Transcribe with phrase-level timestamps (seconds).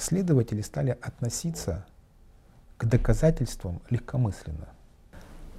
[0.00, 1.86] следователи стали относиться
[2.76, 4.68] к доказательствам легкомысленно.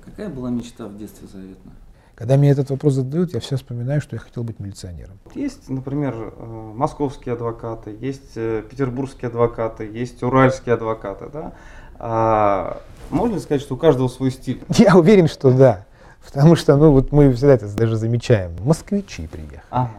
[0.03, 1.73] Какая была мечта в детстве заветная?
[2.15, 5.19] Когда мне этот вопрос задают, я все вспоминаю, что я хотел быть милиционером.
[5.35, 11.29] Есть, например, э, московские адвокаты, есть э, петербургские адвокаты, есть уральские адвокаты.
[11.31, 11.53] Да?
[11.97, 14.61] А можно сказать, что у каждого свой стиль?
[14.69, 15.85] Я уверен, что да.
[16.25, 18.51] Потому что, ну, вот мы всегда это даже замечаем.
[18.65, 19.61] Москвичи приехали.
[19.69, 19.91] Ага,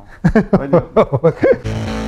[0.51, 1.35] понятно.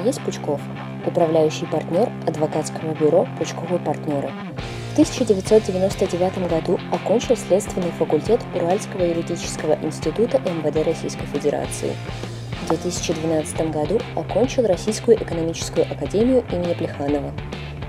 [0.00, 0.60] Денис Пучков,
[1.06, 4.30] управляющий партнер адвокатского бюро «Пучковые партнеры».
[4.90, 11.94] В 1999 году окончил следственный факультет Уральского юридического института МВД Российской Федерации.
[12.62, 17.32] В 2012 году окончил Российскую экономическую академию имени Плеханова.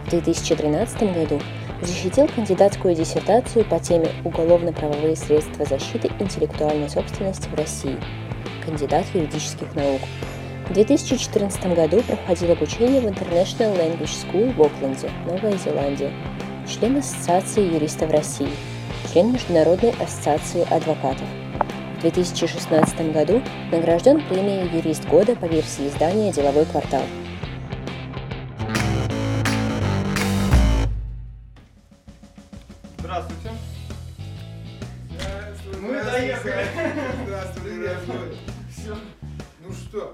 [0.05, 1.39] В 2013 году
[1.81, 7.97] защитил кандидатскую диссертацию по теме «Уголовно-правовые средства защиты интеллектуальной собственности в России»,
[8.65, 10.01] кандидат юридических наук.
[10.69, 16.13] В 2014 году проходил обучение в International Language School в Окленде, Новая Зеландия,
[16.65, 18.49] член Ассоциации юристов России,
[19.11, 21.27] член Международной ассоциации адвокатов.
[21.97, 23.41] В 2016 году
[23.71, 27.03] награжден премией «Юрист года» по версии издания «Деловой квартал».
[32.97, 33.49] Здравствуйте.
[35.81, 36.65] Мы доехали.
[37.25, 38.37] Здравствуйте, здравствуйте.
[38.71, 38.97] Все.
[39.59, 40.13] Ну что?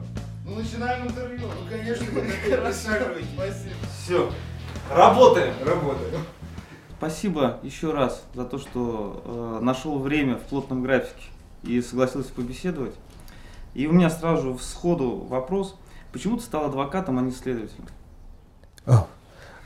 [0.78, 1.48] Начинаем интервью.
[1.48, 2.06] Ну конечно.
[3.34, 3.74] Спасибо.
[3.98, 4.30] Все.
[4.94, 5.54] Работаем.
[5.66, 6.22] Работаем.
[7.00, 11.24] Спасибо еще раз за то, что э, нашел время в плотном графике
[11.64, 12.94] и согласился побеседовать.
[13.74, 15.76] И у меня сразу же сходу вопрос.
[16.12, 17.86] Почему ты стал адвокатом, а не следователем?
[18.86, 19.08] О,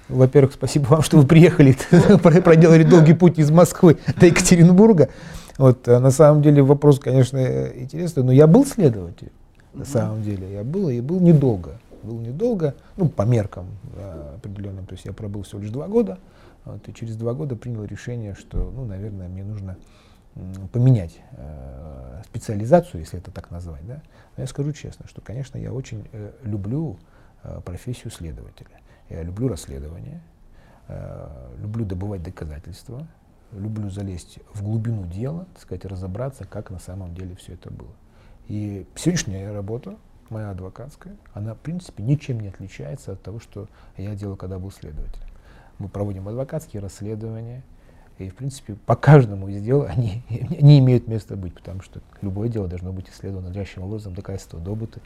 [0.07, 1.77] Во-первых, спасибо вам, что вы приехали,
[2.23, 5.09] проделали долгий путь из Москвы до Екатеринбурга.
[5.57, 9.33] Вот, а на самом деле вопрос, конечно, интересный, но я был следователем,
[9.73, 10.51] на самом деле.
[10.51, 11.79] Я был, и был недолго.
[12.03, 14.85] Был недолго, ну, по меркам да, определенным.
[14.85, 16.17] То есть я пробыл всего лишь два года,
[16.65, 19.77] вот, и через два года принял решение, что, ну, наверное, мне нужно
[20.71, 23.85] поменять э, специализацию, если это так назвать.
[23.85, 24.01] Да?
[24.37, 26.97] Но я скажу честно, что, конечно, я очень э, люблю
[27.43, 28.79] э, профессию следователя.
[29.09, 30.21] Я люблю расследование,
[30.87, 33.05] э, люблю добывать доказательства,
[33.51, 37.91] люблю залезть в глубину дела, так сказать, разобраться, как на самом деле все это было.
[38.51, 39.95] И сегодняшняя работа,
[40.29, 44.71] моя адвокатская, она, в принципе, ничем не отличается от того, что я делал, когда был
[44.71, 45.29] следователем.
[45.79, 47.63] Мы проводим адвокатские расследования,
[48.17, 52.49] и, в принципе, по каждому из дел они, они имеют место быть, потому что любое
[52.49, 54.99] дело должно быть исследовано надлежащим образом, доказательства добыты.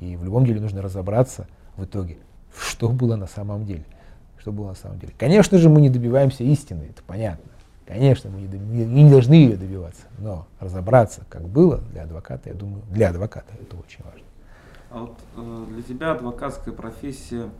[0.00, 1.46] И в любом деле нужно разобраться
[1.78, 2.18] в итоге,
[2.54, 3.86] что было на самом деле.
[4.36, 5.14] Что было на самом деле.
[5.16, 7.51] Конечно же, мы не добиваемся истины, это понятно.
[7.92, 12.54] Конечно, мы не, доби- не должны ее добиваться, но разобраться, как было для адвоката, я
[12.54, 14.26] думаю, для адвоката это очень важно.
[14.90, 17.50] А вот э, для тебя адвокатская профессия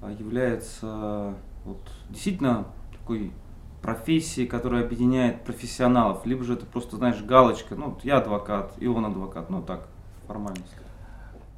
[0.00, 1.34] э, является
[1.64, 3.32] вот, действительно такой
[3.82, 9.04] профессией, которая объединяет профессионалов, либо же это просто, знаешь, галочка, ну, я адвокат, и он
[9.04, 9.88] адвокат, ну, так,
[10.28, 10.76] формальность.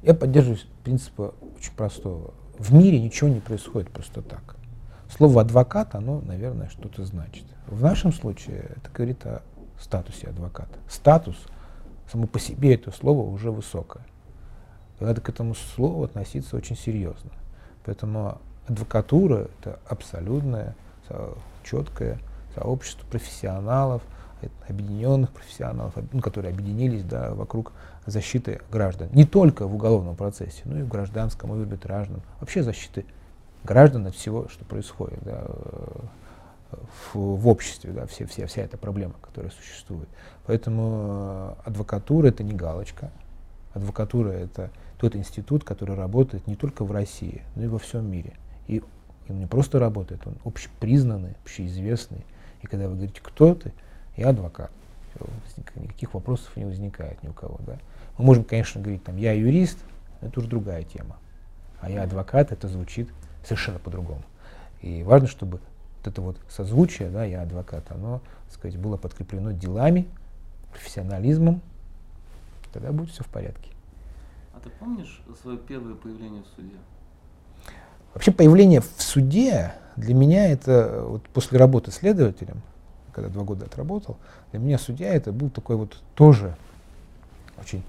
[0.01, 2.33] Я поддерживаюсь принципа очень простого.
[2.57, 4.55] В мире ничего не происходит просто так.
[5.15, 7.45] Слово адвокат, оно, наверное, что-то значит.
[7.67, 9.43] В нашем случае это говорит о
[9.79, 10.77] статусе адвоката.
[10.89, 11.37] Статус,
[12.11, 14.03] само по себе это слово уже высокое.
[14.99, 17.31] И надо к этому слову относиться очень серьезно.
[17.85, 20.75] Поэтому адвокатура– это абсолютное,
[21.07, 22.19] со- четкое
[22.53, 24.01] сообщество профессионалов,
[24.41, 27.71] э, объединенных профессионалов, ну, которые объединились да, вокруг
[28.05, 29.07] защиты граждан.
[29.13, 32.21] Не только в уголовном процессе, но и в гражданском, и в арбитражном.
[32.41, 33.05] Вообще защиты
[33.65, 35.43] граждан от всего, что происходит да,
[37.13, 40.07] в, в обществе, да, все, все, вся эта проблема, которая существует.
[40.45, 43.11] Поэтому э, адвокатура– это не галочка.
[43.73, 48.33] Адвокатура– это тот институт, который работает не только в России, но и во всем мире.
[48.67, 48.81] И
[49.27, 52.23] он не просто работает, он общепризнанный, общеизвестный.
[52.61, 53.73] И когда вы говорите, кто ты,
[54.15, 54.71] я адвокат.
[55.75, 57.59] Никаких вопросов не возникает ни у кого.
[57.65, 57.77] Да?
[58.17, 59.77] Мы можем, конечно, говорить, там, я юрист,
[60.21, 61.17] это уже другая тема.
[61.79, 63.09] А я адвокат, это звучит
[63.45, 64.23] совершенно по-другому.
[64.81, 65.59] И важно, чтобы
[65.97, 70.07] вот это вот созвучие, да, я адвокат, оно, так сказать, было подкреплено делами,
[70.71, 71.61] профессионализмом,
[72.73, 73.71] тогда будет все в порядке.
[74.53, 76.75] А ты помнишь свое первое появление в суде?
[78.13, 82.61] Вообще появление в суде для меня это э, вот после работы следователем,
[83.11, 84.17] когда два года отработал,
[84.51, 86.55] для меня судья это был такой вот тоже
[87.57, 87.83] очень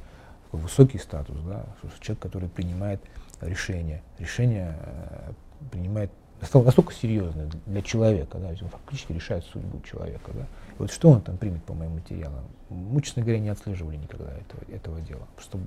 [0.44, 1.64] такой высокий статус, да,
[2.00, 3.00] человек, который принимает
[3.40, 5.32] решения, решения э,
[5.70, 6.10] принимает
[6.40, 10.30] настолько серьезное для человека, да, ведь он фактически решает судьбу человека.
[10.34, 10.46] Да.
[10.78, 12.44] Вот что он там примет по моим материалам?
[12.68, 15.26] Мы, честно говоря, не отслеживали никогда этого, этого дела.
[15.36, 15.58] Потому что,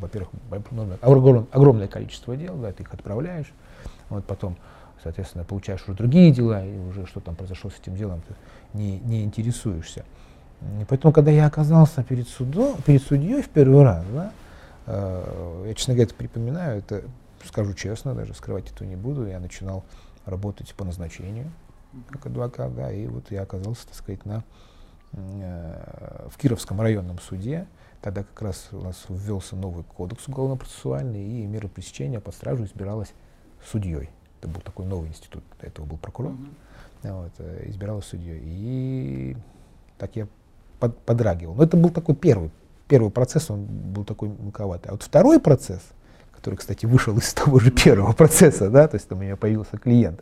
[0.00, 0.30] во-первых,
[1.00, 3.52] огромное, огромное количество дел, да, ты их отправляешь,
[4.08, 4.56] вот потом,
[5.02, 8.34] соответственно, получаешь уже другие дела, и уже что там произошло с этим делом, ты
[8.76, 10.04] не, не интересуешься.
[10.80, 14.32] И поэтому, когда я оказался перед, судом, перед судьей в первый раз, да,
[14.86, 17.04] э, я, честно говоря, это припоминаю, это
[17.46, 19.84] скажу честно, даже скрывать это не буду, я начинал
[20.26, 21.50] работать по назначению
[22.08, 24.44] как адвокат, да, и вот я оказался, так сказать, на,
[25.12, 27.66] э, в Кировском районном суде,
[28.00, 33.12] тогда как раз у нас ввелся новый кодекс уголовно-процессуальный, и мера пресечения под стражу избиралась
[33.70, 34.10] судьей.
[34.40, 37.22] Это был такой новый институт, до этого был прокурор, mm-hmm.
[37.22, 38.40] вот, э, избиралась судьей.
[38.42, 39.36] И
[39.98, 40.28] так я
[40.78, 41.54] под, подрагивал.
[41.54, 42.50] Но это был такой первый,
[42.88, 44.90] первый процесс, он был такой мелковатый.
[44.90, 45.82] А вот второй процесс—
[46.40, 49.76] который, кстати, вышел из того же первого процесса, да, то есть там у меня появился
[49.76, 50.20] клиент.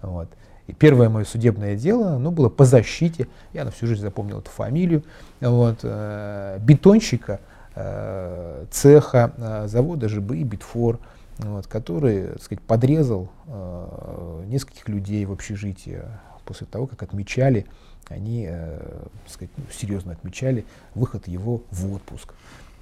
[0.00, 0.28] Вот.
[0.68, 4.50] И первое мое судебное дело, оно было по защите, я на всю жизнь запомнил эту
[4.50, 5.02] фамилию,
[5.40, 7.40] вот, э, бетонщика
[7.74, 11.00] э, цеха э, завода ЖБИ «Битфор»,
[11.38, 16.02] вот, который, так сказать, подрезал э, нескольких людей в общежитии
[16.44, 17.66] после того, как отмечали,
[18.08, 18.78] они, э,
[19.24, 20.64] так сказать, ну, серьезно отмечали
[20.94, 22.34] выход его в отпуск.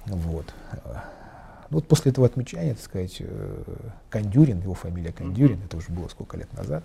[0.05, 0.45] Вот.
[1.69, 3.63] Ну, вот после этого отмечания, так сказать, э,
[4.09, 6.83] Кондюрин, его фамилия Кондюрин, это уже было сколько лет назад,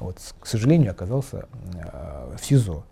[0.00, 2.84] вот, к сожалению, оказался э, в СИЗО.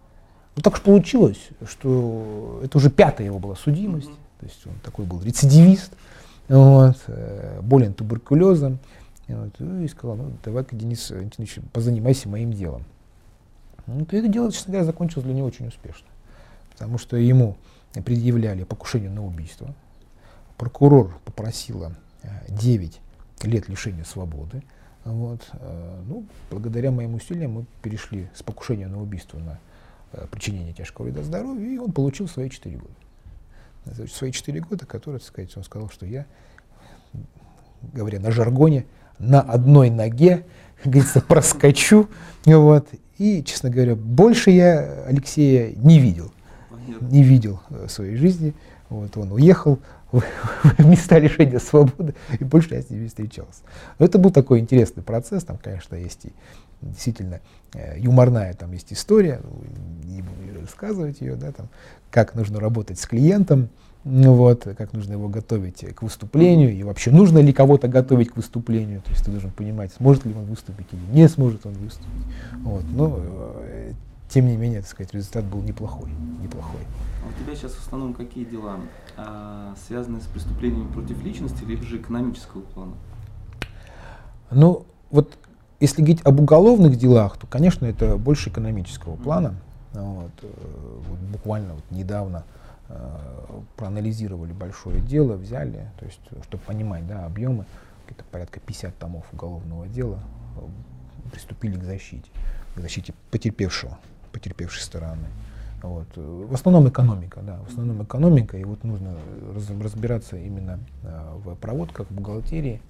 [0.55, 4.41] Ну так уж получилось, что это уже пятая его была судимость, mm-hmm.
[4.41, 5.93] то есть он такой был рецидивист,
[6.49, 8.79] вот, э, болен туберкулезом.
[9.29, 12.85] Вот, и сказал, ну давай-ка, Денис Валентинович, позанимайся моим делом.
[13.87, 16.07] Ну, то это дело, честно говоря, закончилось для него очень успешно.
[16.71, 17.57] Потому что ему
[18.05, 19.75] предъявляли покушение на убийство,
[20.63, 21.93] прокурор попросила
[22.49, 23.01] 9
[23.43, 24.63] э, лет лишения свободы.
[25.05, 25.41] Вот.
[25.55, 29.59] Э, ну, благодаря моим усилиям мы перешли с покушения на убийство на
[30.13, 34.07] э, причинение тяжкого вреда здоровью, и он получил свои 4 года.
[34.07, 36.27] Свои 4 года, которые, так сказать, он сказал, что я,
[37.93, 38.87] говоря на жаргоне,
[39.19, 40.47] на одной ноге,
[40.81, 42.09] как говорится, проскочу.
[42.45, 42.87] Вот.
[43.19, 46.33] И, честно говоря, больше я Алексея не видел.
[47.01, 48.55] Не видел в своей жизни.
[48.91, 49.81] Вот он уехал,
[50.13, 50.23] в
[50.79, 53.63] места лишения свободы, и больше я с ними встречался.
[53.99, 56.33] Но это был такой интересный процесс, там, конечно, есть и
[56.83, 57.41] действительно
[57.75, 59.51] э, юморная там есть история, ну,
[60.05, 61.69] не буду рассказывать ее, да, там,
[62.11, 63.69] как нужно работать с клиентом,
[64.05, 68.37] ну вот, как нужно его готовить к выступлению, и вообще нужно ли кого-то готовить к
[68.37, 72.11] выступлению, то есть ты должен понимать, сможет ли он выступить или не сможет он выступить.
[72.63, 73.93] Вот, но, э,
[74.33, 76.11] тем не менее, так сказать, результат был неплохой,
[76.43, 76.81] неплохой.
[77.23, 78.77] А у тебя сейчас в основном какие дела?
[79.17, 82.93] А, связанные с преступлениями против личности, либо же экономического плана?
[84.51, 85.37] Ну, вот
[85.81, 89.57] если говорить об уголовных делах, то, конечно, это больше экономического плана.
[89.93, 90.49] Вот, э,
[91.09, 92.45] вот буквально вот недавно
[92.89, 93.19] э,
[93.77, 97.67] проанализировали большое дело, взяли, то есть, чтобы понимать да, объемы,
[98.07, 100.21] где-то порядка 50 томов уголовного дела,
[100.57, 102.31] э, приступили к защите,
[102.77, 103.99] к защите потерпевшего,
[104.33, 105.27] потерпевшей стороны.
[105.83, 106.07] Вот.
[106.17, 109.17] В основном экономика, да, в основном экономика, и вот нужно
[109.53, 112.81] раз, разбираться именно э, в проводках, в бухгалтерии.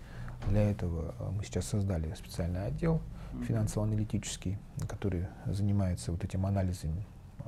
[0.49, 3.01] Для этого э, мы сейчас создали специальный отдел
[3.49, 6.93] финансово-аналитический, который занимается вот этим анализом
[7.39, 7.43] э,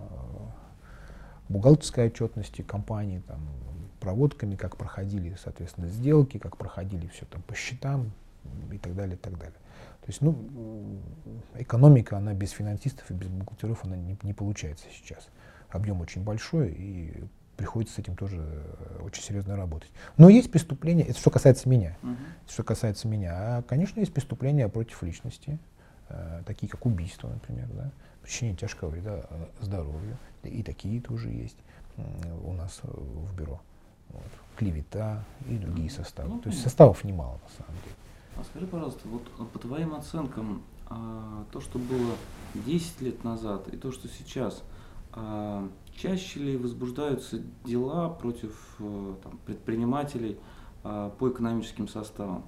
[1.50, 3.40] бухгалтерской отчетности компании, там,
[4.00, 8.12] проводками, как проходили, соответственно, сделки, как проходили все там по счетам
[8.72, 9.56] и так далее, и так далее.
[10.04, 10.36] То есть, ну,
[11.54, 15.28] экономика, она без финансистов и без бухгалтеров, она не, не получается сейчас.
[15.70, 17.24] Объем очень большой, и
[17.56, 19.90] приходится с этим тоже э, очень серьезно работать.
[20.18, 22.16] Но есть преступления, это что касается меня, uh-huh.
[22.48, 23.32] что касается меня.
[23.32, 25.58] А, конечно, есть преступления против личности,
[26.10, 27.90] э, такие как убийство, например, да,
[28.22, 31.56] причинение тяжкого вреда э, здоровью, и такие тоже есть
[31.96, 32.02] э,
[32.44, 33.58] у нас э, в бюро.
[34.10, 34.22] Вот.
[34.56, 36.28] Клевета и другие составы.
[36.28, 37.96] Ну, То есть составов немало на самом деле.
[38.36, 42.14] А скажи, пожалуйста, вот а, по твоим оценкам, а, то, что было
[42.54, 44.62] 10 лет назад и то, что сейчас,
[45.12, 50.38] а, чаще ли возбуждаются дела против а, там, предпринимателей
[50.82, 52.44] по экономическим составам?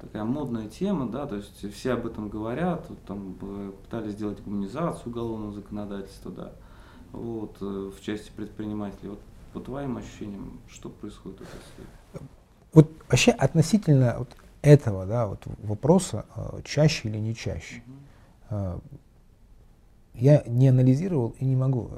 [0.00, 3.34] Такая модная тема, да, то есть все об этом говорят, вот, там
[3.82, 6.52] пытались сделать гуманизацию уголовного законодательства, да,
[7.12, 9.10] вот, э, в части предпринимателей.
[9.10, 9.20] Вот
[9.52, 12.28] по твоим ощущениям, что происходит в этой сфере?
[12.76, 17.82] Вот вообще относительно вот этого да, вот вопроса, э, чаще или не чаще,
[18.50, 18.78] э,
[20.12, 21.88] я не анализировал и не могу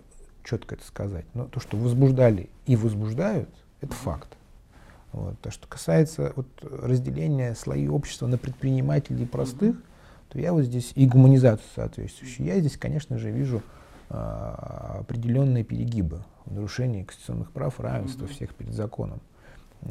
[0.44, 1.24] четко это сказать.
[1.34, 3.48] Но то, что возбуждали и возбуждают,
[3.80, 4.28] это факт.
[5.10, 5.36] Вот.
[5.40, 9.74] То, что касается вот, разделения слои общества на предпринимателей простых,
[10.28, 12.46] то я вот здесь и гуманизацию соответствующую.
[12.46, 13.62] Я здесь, конечно же, вижу
[14.10, 19.20] а, определенные перегибы в нарушении конституционных прав, равенства всех перед законом.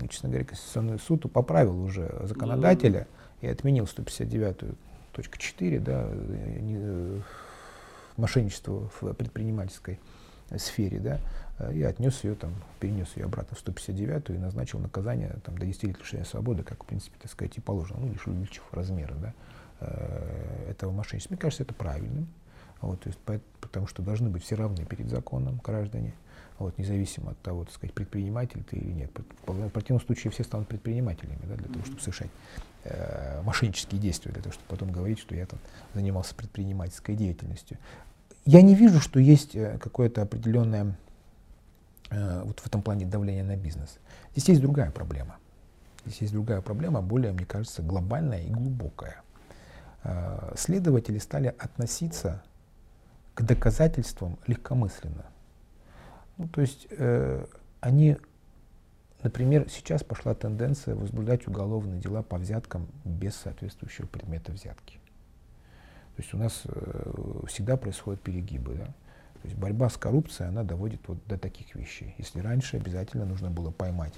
[0.10, 3.08] Честно говоря, Конституционный суд поправил уже законодателя
[3.42, 6.10] и отменил 159.4, да,
[6.60, 7.24] не,
[8.18, 10.00] мошенничество в предпринимательской
[10.58, 11.20] сфере, да,
[11.72, 15.84] и отнес ее там, перенес ее обратно в 159 и назначил наказание там, до 10
[15.84, 19.34] лет лишения свободы, как, в принципе, так сказать, и положено, ну, лишь увеличив размеры, да,
[19.82, 21.34] э, этого мошенничества.
[21.34, 22.28] Мне кажется, это правильным.
[22.82, 23.20] Вот, то есть,
[23.60, 26.14] потому что должны быть все равны перед законом граждане,
[26.60, 29.12] вот, независимо от того, так сказать, предприниматель ты или нет.
[29.46, 32.30] В противном случае все станут предпринимателями да, для того, чтобы совершать
[32.84, 35.60] э, мошеннические действия, для того, чтобы потом говорить, что я там
[35.94, 37.78] занимался предпринимательской деятельностью.
[38.46, 40.96] Я не вижу, что есть э, какое-то определенное
[42.10, 44.00] э, вот в этом плане давление на бизнес.
[44.32, 45.38] Здесь есть другая проблема.
[46.06, 49.22] Здесь есть другая проблема, более, мне кажется, глобальная и глубокая.
[50.04, 52.42] Э, следователи стали относиться
[53.36, 55.26] к доказательствам легкомысленно.
[56.38, 57.46] Ну, то есть э,
[57.80, 58.18] они,
[59.24, 65.00] например, сейчас пошла тенденция возбуждать уголовные дела по взяткам без соответствующего предмета взятки.
[66.16, 68.76] То есть у нас э, всегда происходят перегибы.
[68.76, 68.86] Да?
[68.86, 72.16] То есть борьба с коррупцией, она доводит вот до таких вещей.
[72.18, 74.14] Если раньше обязательно нужно было поймать,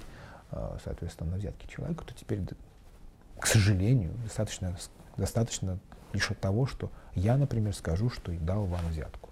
[0.50, 2.40] э, соответственно, на взятки человека, то теперь,
[3.38, 4.76] к сожалению, достаточно,
[5.16, 5.78] достаточно
[6.12, 9.29] лишь от того, что я, например, скажу, что дал вам взятку.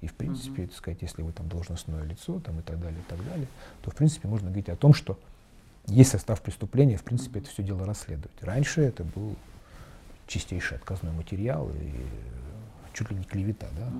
[0.00, 3.10] И, в принципе, так сказать, если вы там должностное лицо там, и так далее, и
[3.10, 3.46] так далее,
[3.82, 5.18] то, в принципе, можно говорить о том, что
[5.86, 8.42] есть состав преступления, в принципе, это все дело расследовать.
[8.42, 9.36] Раньше это был
[10.26, 11.92] чистейший отказной материал и
[12.92, 13.92] чуть ли не клевета да,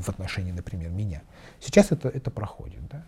[0.00, 1.22] в отношении, например, меня.
[1.60, 2.80] Сейчас это, это проходит.
[2.90, 3.04] Да.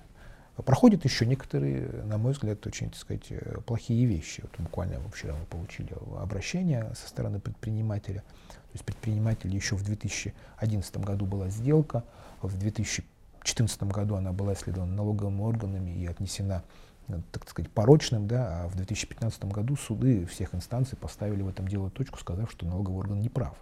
[0.62, 4.42] Проходят еще некоторые, на мой взгляд, очень, так сказать, э, плохие вещи.
[4.42, 8.20] Вот буквально вчера мы получили обращение со стороны предпринимателя.
[8.48, 12.04] То есть предприниматель еще в 2011 году была сделка,
[12.42, 16.62] в 2014 году она была исследована налоговыми органами и отнесена
[17.32, 21.90] так сказать, порочным, да, а в 2015 году суды всех инстанций поставили в этом дело
[21.90, 23.56] точку, сказав, что налоговый орган не прав,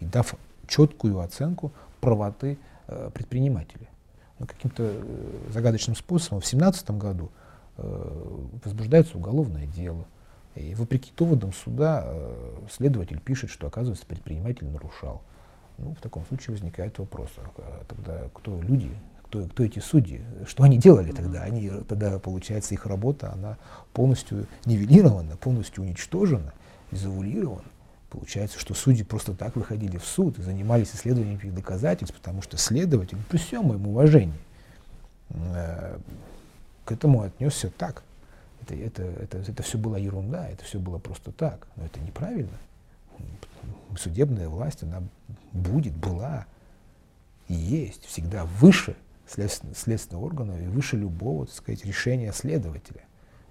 [0.00, 0.34] и дав
[0.66, 3.95] четкую оценку правоты э, предпринимателей но
[4.44, 7.30] каким-то э, загадочным способом в 2017 году
[7.78, 10.04] э, возбуждается уголовное дело.
[10.54, 15.22] И вопреки доводам суда э, следователь пишет, что, оказывается, предприниматель нарушал.
[15.78, 18.90] Ну, в таком случае возникает вопрос, а тогда кто люди,
[19.24, 21.42] кто, кто эти судьи, что они делали тогда?
[21.42, 23.58] Они, тогда, получается, их работа, она
[23.92, 26.54] полностью нивелирована, полностью уничтожена,
[26.90, 27.64] изолирована.
[28.10, 32.56] Получается, что судьи просто так выходили в суд и занимались исследованием этих доказательств, потому что
[32.56, 34.38] следователь, при всем моем уважении,
[35.30, 35.98] э,
[36.84, 38.04] к этому отнесся так.
[38.62, 41.66] Это, это, это, это все была ерунда, это все было просто так.
[41.76, 42.56] Но это неправильно.
[43.98, 45.02] Судебная власть, она
[45.52, 46.46] будет, была
[47.48, 48.96] и есть всегда выше
[49.26, 53.02] следственного, органа и выше любого, так сказать, решения следователя.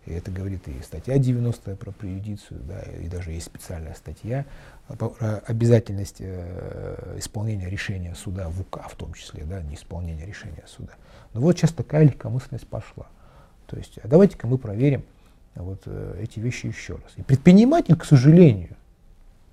[0.05, 4.45] И это говорит и статья 90 про преюдицию, да, и даже есть специальная статья
[4.87, 10.63] про обязательность э, исполнения решения суда в УК в том числе, да, не исполнение решения
[10.67, 10.93] суда.
[11.33, 13.07] Но вот сейчас такая легкомысленность пошла.
[13.65, 15.03] То есть, а давайте-ка мы проверим
[15.55, 17.13] вот э, эти вещи еще раз.
[17.15, 18.75] И предприниматель, к сожалению,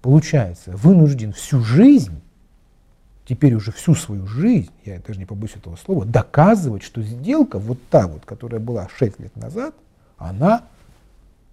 [0.02, 2.20] получается, вынужден всю жизнь,
[3.24, 7.78] теперь уже всю свою жизнь, я даже не побоюсь этого слова, доказывать, что сделка вот
[7.88, 9.74] та вот, которая была 6 лет назад,
[10.28, 10.64] она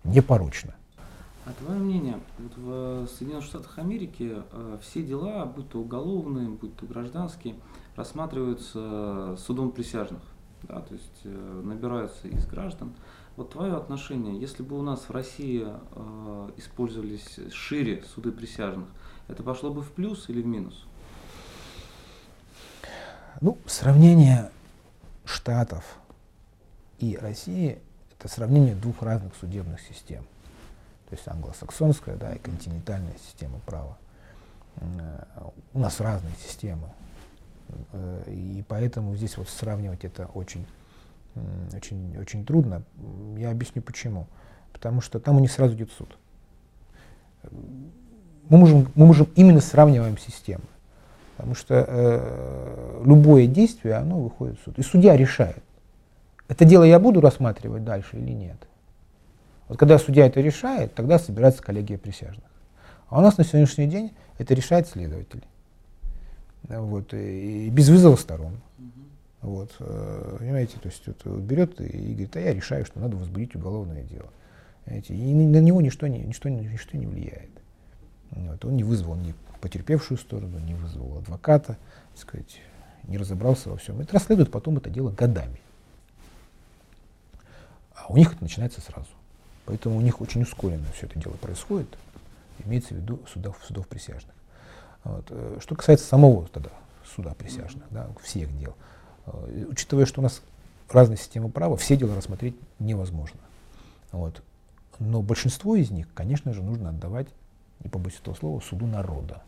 [0.04, 0.76] непорочна.
[1.46, 6.76] А твое мнение, вот в Соединенных Штатах Америки э, все дела, будь то уголовные, будь
[6.76, 7.56] то гражданские,
[7.96, 10.22] рассматриваются судом присяжных,
[10.64, 12.94] да, то есть э, набираются из граждан.
[13.36, 18.88] Вот твое отношение, если бы у нас в России э, использовались шире суды присяжных,
[19.28, 20.86] это пошло бы в плюс или в минус?
[23.42, 24.52] Ну, сравнение
[25.26, 25.98] Штатов
[27.00, 27.80] и России
[28.20, 30.24] это сравнение двух разных судебных систем.
[31.10, 33.98] То есть англосаксонская да, и континентальная система права.
[34.76, 35.24] Э,
[35.74, 36.90] у нас разные системы.
[37.94, 40.66] Э, и поэтому здесь вот сравнивать это очень,
[41.74, 42.84] очень, очень трудно.
[43.38, 44.28] Я объясню почему.
[44.74, 46.16] Потому что там у них сразу идет суд.
[47.52, 50.66] Мы можем, мы можем именно сравниваем системы.
[51.38, 54.78] Потому что э, любое действие, оно выходит в суд.
[54.78, 55.64] И судья решает,
[56.50, 58.58] это дело я буду рассматривать дальше или нет?
[59.70, 62.44] Вот когда судья это решает, тогда собирается коллегия присяжных.
[63.08, 65.44] А у нас на сегодняшний день это решает следователь.
[66.64, 68.58] Вот, и без вызова сторон.
[69.42, 73.56] Вот, э, понимаете, то есть вот, берет и говорит, а я решаю, что надо возбудить
[73.56, 74.28] уголовное дело.
[74.84, 77.52] Понимаете, и на него ничто не, ничто, ничто не влияет.
[78.32, 81.78] Вот, он не вызвал ни потерпевшую сторону, не вызвал адвоката,
[82.14, 82.60] так сказать,
[83.04, 84.02] не разобрался во всем.
[84.02, 85.60] Это расследуют потом это дело годами.
[88.00, 89.10] А у них это начинается сразу.
[89.66, 91.98] Поэтому у них очень ускоренно все это дело происходит,
[92.66, 94.34] имеется в виду судов, судов присяжных.
[95.04, 95.26] Вот.
[95.30, 96.72] Э, что касается самого тогда
[97.06, 98.76] суда присяжных, да, всех дел,
[99.26, 100.42] э, учитывая, что у нас
[100.90, 103.40] разные системы права, все дела рассмотреть невозможно.
[104.12, 104.42] Вот.
[105.00, 107.28] Но большинство из них, конечно же, нужно отдавать,
[107.84, 109.44] не побоюсь этого слова, суду народа.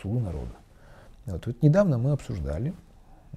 [0.00, 0.52] Суду народа.
[1.24, 2.74] Вот, вот недавно мы обсуждали,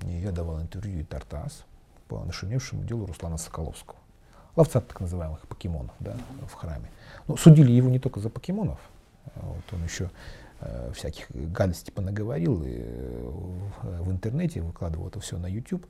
[0.03, 1.63] я давал интервью и Тартас
[2.07, 3.98] по нашумевшему делу Руслана Соколовского.
[4.59, 6.91] Ловца так называемых покемонов да, в храме.
[7.27, 8.77] Ну, судили его не только за покемонов,
[9.35, 10.11] вот он еще
[10.59, 15.85] э, всяких гадостей понаговорил и э, в интернете выкладывал это все на YouTube.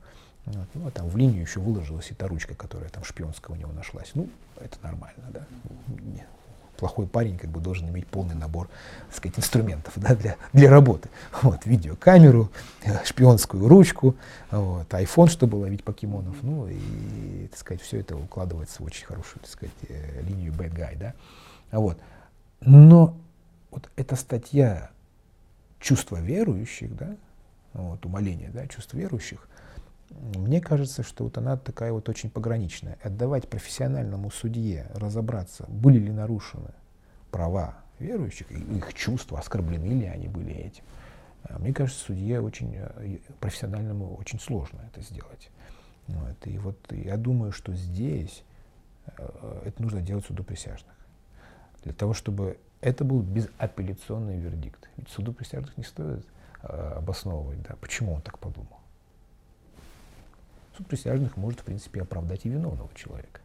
[0.46, 3.72] Вот, ну, а там в линию еще выложилась эта ручка, которая там шпионская у него
[3.72, 4.12] нашлась.
[4.14, 4.28] Ну,
[4.60, 5.46] это нормально, да
[6.80, 8.68] плохой парень как бы должен иметь полный набор,
[9.08, 11.10] так сказать, инструментов да, для, для работы.
[11.42, 12.50] Вот, видеокамеру,
[12.82, 14.16] э, шпионскую ручку,
[14.50, 19.40] вот, iPhone, чтобы ловить покемонов, ну и, так сказать, все это укладывается в очень хорошую,
[19.42, 21.14] так сказать, э, линию bad guy, да.
[21.70, 21.98] Вот.
[22.60, 23.16] Но
[23.70, 24.90] вот эта статья
[25.78, 27.14] чувства верующих, да,
[27.74, 29.46] вот, умоление, да, чувств верующих,
[30.10, 32.98] мне кажется, что вот она такая вот очень пограничная.
[33.02, 36.72] Отдавать профессиональному судье разобраться, были ли нарушены
[37.30, 40.84] права верующих, их чувства, оскорблены ли они были этим.
[41.44, 45.50] А мне кажется, судье очень э, профессиональному очень сложно это сделать.
[46.06, 46.46] Вот.
[46.46, 48.42] И вот я думаю, что здесь
[49.06, 50.94] э, это нужно делать суду присяжных.
[51.82, 54.88] Для того, чтобы это был безапелляционный вердикт.
[54.96, 56.26] Ведь суду присяжных не стоит
[56.62, 58.79] э, обосновывать, да, почему он так подумал
[60.76, 63.40] суд присяжных может, в принципе, оправдать и виновного человека.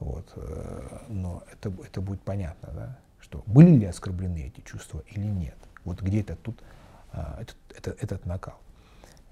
[0.00, 0.32] Вот.
[0.36, 5.56] Э, но это, это будет понятно, да, что были ли оскорблены эти чувства или нет.
[5.84, 6.62] Вот где это тут
[7.12, 8.58] а, этот, этот, этот накал.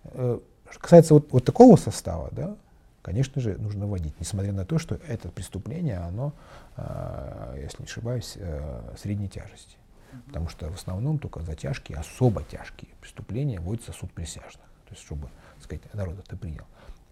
[0.05, 2.57] Что э, касается вот, вот такого состава, да,
[3.03, 6.33] конечно же, нужно вводить, несмотря на то, что это преступление, оно,
[6.77, 9.77] а, если не ошибаюсь, э, средней тяжести.
[10.27, 14.65] Потому что в основном только за тяжкие, особо тяжкие преступления вводится суд присяжных.
[14.87, 16.65] То есть, чтобы, так сказать, народ это принял.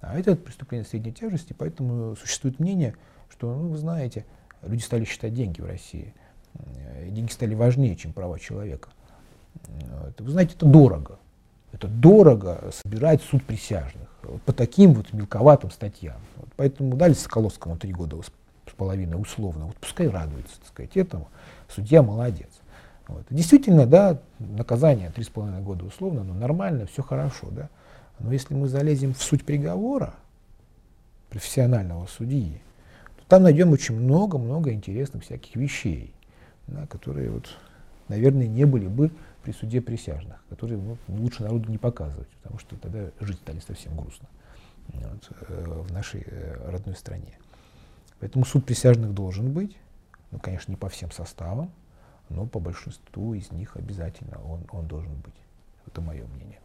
[0.07, 2.95] А это преступление средней тяжести, поэтому существует мнение,
[3.31, 4.25] что, ну, вы знаете,
[4.62, 6.14] люди стали считать деньги в России.
[7.09, 8.90] Деньги стали важнее, чем права человека.
[10.19, 11.19] Вы знаете, это дорого.
[11.73, 14.09] Это дорого собирать суд присяжных
[14.47, 16.19] по таким вот мелковатым статьям.
[16.37, 19.67] Вот поэтому дали Соколовскому три года с половиной условно.
[19.67, 21.29] Вот пускай радуется, так сказать, этому.
[21.69, 22.51] Судья молодец.
[23.09, 23.25] Вот.
[23.31, 27.69] Действительно, да, наказание три с половиной года условно, но нормально, все хорошо, да.
[28.18, 30.14] Но если мы залезем в суть приговора
[31.31, 32.61] профессионального судьи,
[33.16, 36.12] то там найдем очень много-много интересных всяких вещей,
[36.66, 37.48] да, которые, вот,
[38.09, 39.11] наверное, не были бы
[39.42, 43.96] при суде присяжных, которые ну, лучше народу не показывать, потому что тогда жить стали совсем
[43.96, 44.29] грустно
[44.88, 47.38] вот, э, в нашей э, родной стране.
[48.20, 49.77] Поэтому суд присяжных должен быть,
[50.31, 51.70] ну, конечно, не по всем составам,
[52.31, 55.35] но по большинству из них обязательно он, он должен быть.
[55.87, 56.59] Это мое мнение.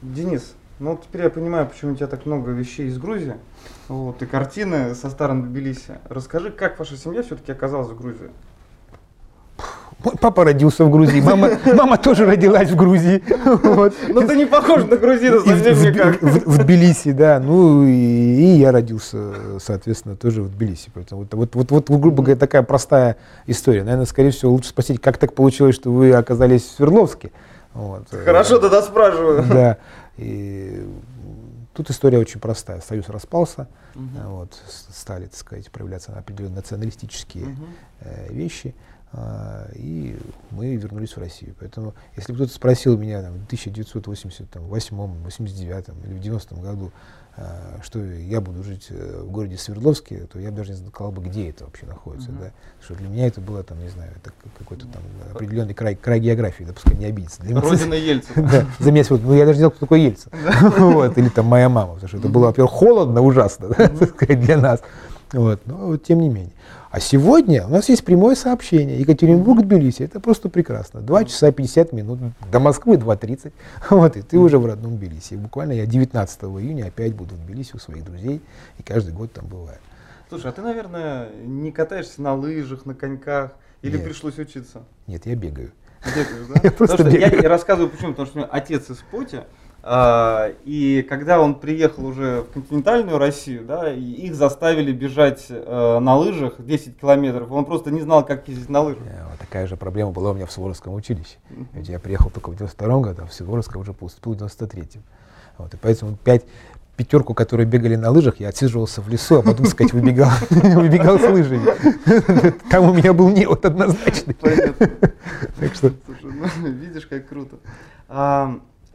[0.00, 3.34] Денис, ну вот теперь я понимаю, почему у тебя так много вещей из Грузии,
[3.88, 5.98] вот, и картины со старым Тбилиси.
[6.08, 8.30] Расскажи, как ваша семья все-таки оказалась в Грузии?
[10.04, 13.22] Мой папа родился в Грузии, мама, мама тоже родилась в Грузии.
[13.44, 13.94] Вот.
[14.08, 16.22] Ну ты не похож на грузина совсем никак.
[16.22, 17.40] В, в, в Тбилиси, да.
[17.40, 20.90] Ну и, и я родился, соответственно, тоже в Тбилиси.
[20.94, 23.82] Поэтому вот, вот, вот, вот, грубо говоря, такая простая история.
[23.82, 27.32] Наверное, скорее всего, лучше спросить, как так получилось, что вы оказались в Свердловске.
[27.74, 28.04] Вот.
[28.24, 29.44] Хорошо, тогда спрашиваю.
[29.48, 29.78] Да.
[30.16, 30.86] И
[31.74, 32.80] тут история очень простая.
[32.80, 34.04] Союз распался, угу.
[34.26, 34.52] вот,
[34.90, 37.64] стали, так сказать, проявляться определенные националистические угу.
[38.00, 38.74] э, вещи.
[39.12, 40.18] А, и
[40.50, 41.54] мы вернулись в Россию.
[41.58, 46.92] Поэтому, если кто-то спросил меня там, в 1988, 89 или в 90 году,
[47.40, 51.12] а, что я буду жить э, в городе Свердловске, то я бы даже не сказал
[51.12, 52.30] бы, где это вообще находится.
[52.30, 52.40] Mm-hmm.
[52.40, 52.50] Да?
[52.82, 56.64] Что для меня это было, там, не знаю, это какой-то там определенный край, край географии,
[56.64, 57.40] да, пускай не обидится.
[57.42, 58.50] Для Родина Ельцина.
[58.50, 60.32] Да, за меня вот, ну, я даже не знал, кто такой Ельцин.
[60.78, 64.82] вот, или там моя мама, потому что это было, во-первых, холодно, ужасно да, для нас.
[65.32, 66.52] Вот, но тем не менее.
[66.90, 68.98] А сегодня у нас есть прямое сообщение.
[68.98, 70.02] Екатеринбург-Тбилиси.
[70.04, 71.00] Это просто прекрасно.
[71.00, 72.18] 2 часа 50 минут.
[72.50, 73.52] До Москвы 2.30.
[73.90, 75.34] Вот, и ты уже в родном Тбилиси.
[75.34, 78.40] И буквально я 19 июня опять буду в Тбилиси у своих друзей.
[78.78, 79.78] И каждый год там бываю.
[80.30, 83.52] Слушай, а ты, наверное, не катаешься на лыжах, на коньках?
[83.82, 84.04] Или Нет.
[84.04, 84.82] пришлось учиться?
[85.06, 85.72] Нет, я бегаю.
[86.04, 86.60] Бегаешь, да?
[86.62, 87.42] Я просто бегаю.
[87.42, 89.46] я рассказываю почему, потому что у меня отец из Пути, а,
[89.84, 96.54] и когда он приехал уже в континентальную Россию, да, их заставили бежать э, на лыжах
[96.58, 99.02] 10 километров, он просто не знал, как ездить на лыжах.
[99.06, 101.36] Э, Вот такая же проблема была у меня в Суворовском училище.
[101.72, 105.02] Ведь я приехал только в 92 году, а в Суворовском уже поступил в 93-м.
[105.58, 106.44] Вот, и поэтому пять,
[106.96, 111.22] пятерку, которые бегали на лыжах, я отсиживался в лесу, а потом, сказать, выбегал, выбегал с
[111.22, 112.58] лыжами.
[112.70, 114.34] Там у меня был невод однозначный.
[114.34, 114.90] Понятно.
[115.60, 117.56] Так что Слушай, ну, видишь, как круто.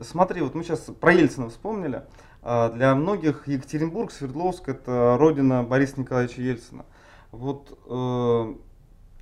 [0.04, 2.04] Смотри, вот мы сейчас про Ельцина вспомнили.
[2.42, 6.86] А, для многих Екатеринбург, Свердловск это родина Бориса Николаевича Ельцина.
[7.32, 8.56] Вот э,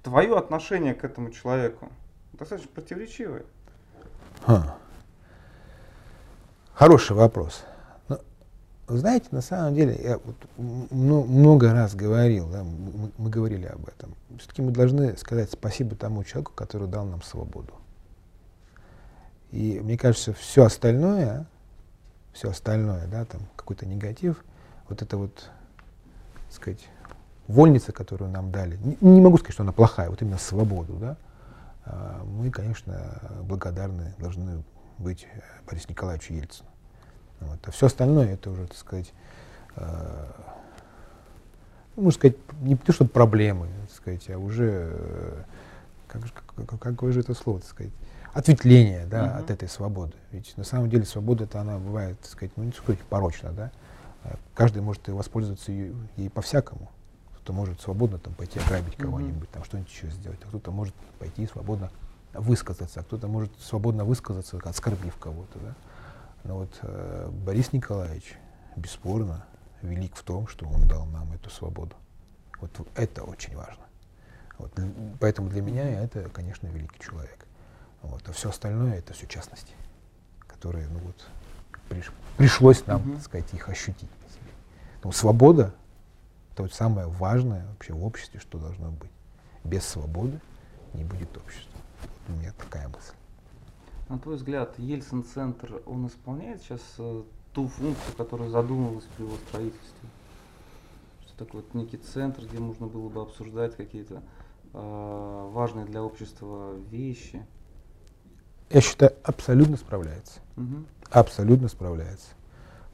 [0.04, 1.89] твое отношение к этому человеку
[2.34, 3.44] достаточно противоречивое.
[4.46, 4.76] Ха.
[6.74, 7.63] Хороший вопрос.
[8.10, 8.20] Но,
[8.88, 14.15] знаете, на самом деле, я вот много раз говорил, да, мы, мы говорили об этом.
[14.39, 17.74] Все-таки мы должны сказать спасибо тому человеку, который дал нам свободу.
[19.52, 21.46] И мне кажется, все остальное,
[22.34, 24.44] все остальное, да, там какой-то негатив,
[24.88, 25.50] вот это вот,
[26.34, 26.88] так сказать,
[27.48, 31.18] вольница, которую нам дали, не, не могу сказать, что она плохая, вот именно свободу, да,
[31.84, 34.64] а, мы, конечно, благодарны должны
[34.98, 35.28] быть
[35.68, 36.70] Борису Николаевичу Ельцину.
[37.42, 37.60] Вот.
[37.66, 39.12] А все остальное это уже, так сказать,
[39.76, 40.26] э,
[41.96, 45.44] можно сказать, не то, что проблемы, так сказать, а уже, э,
[46.08, 46.22] как,
[46.56, 47.94] как, как- какое же это слово, так сказать,
[48.34, 49.38] ответвление да, Мгм.
[49.44, 50.13] от этой свободы.
[50.32, 53.72] Ведь на самом деле свобода это она бывает, так сказать, ну не сказать порочно, да.
[54.24, 56.89] А Каждый может воспользоваться ей, ей по-всякому.
[57.34, 61.48] Кто-то может свободно там пойти ограбить кого-нибудь, там что-нибудь еще сделать, а кто-то может пойти
[61.48, 61.91] свободно
[62.34, 65.76] высказаться, а кто-то может свободно высказаться, оскорбив кого-то, да.
[66.44, 68.36] Но вот э, Борис Николаевич,
[68.76, 69.46] бесспорно,
[69.82, 71.96] велик в том, что он дал нам эту свободу.
[72.60, 73.84] Вот это очень важно.
[74.60, 74.72] Вот,
[75.20, 77.41] поэтому для меня это, конечно, великий человек.
[78.02, 79.74] Вот, а все остальное это все частности,
[80.48, 81.28] которые, ну вот,
[81.90, 83.14] приш- пришлось нам, Мгм.
[83.16, 84.10] так сказать, их ощутить.
[85.04, 85.74] Но свобода
[86.54, 89.12] это вот самое важное вообще в обществе, что должно быть.
[89.64, 90.40] Без свободы
[90.94, 91.80] не будет общества.
[92.28, 93.14] Вот у меня такая мысль.
[94.10, 100.10] На твой взгляд, Ельцин-центр, он исполняет сейчас э, ту функцию, которая задумывалась при его строительстве?
[101.26, 104.22] Что такое вот некий центр, где можно было бы обсуждать какие-то
[104.74, 107.46] э, важные для общества вещи?
[108.74, 110.40] Я считаю, абсолютно справляется.
[110.56, 110.86] Мгм.
[111.10, 112.30] Абсолютно справляется.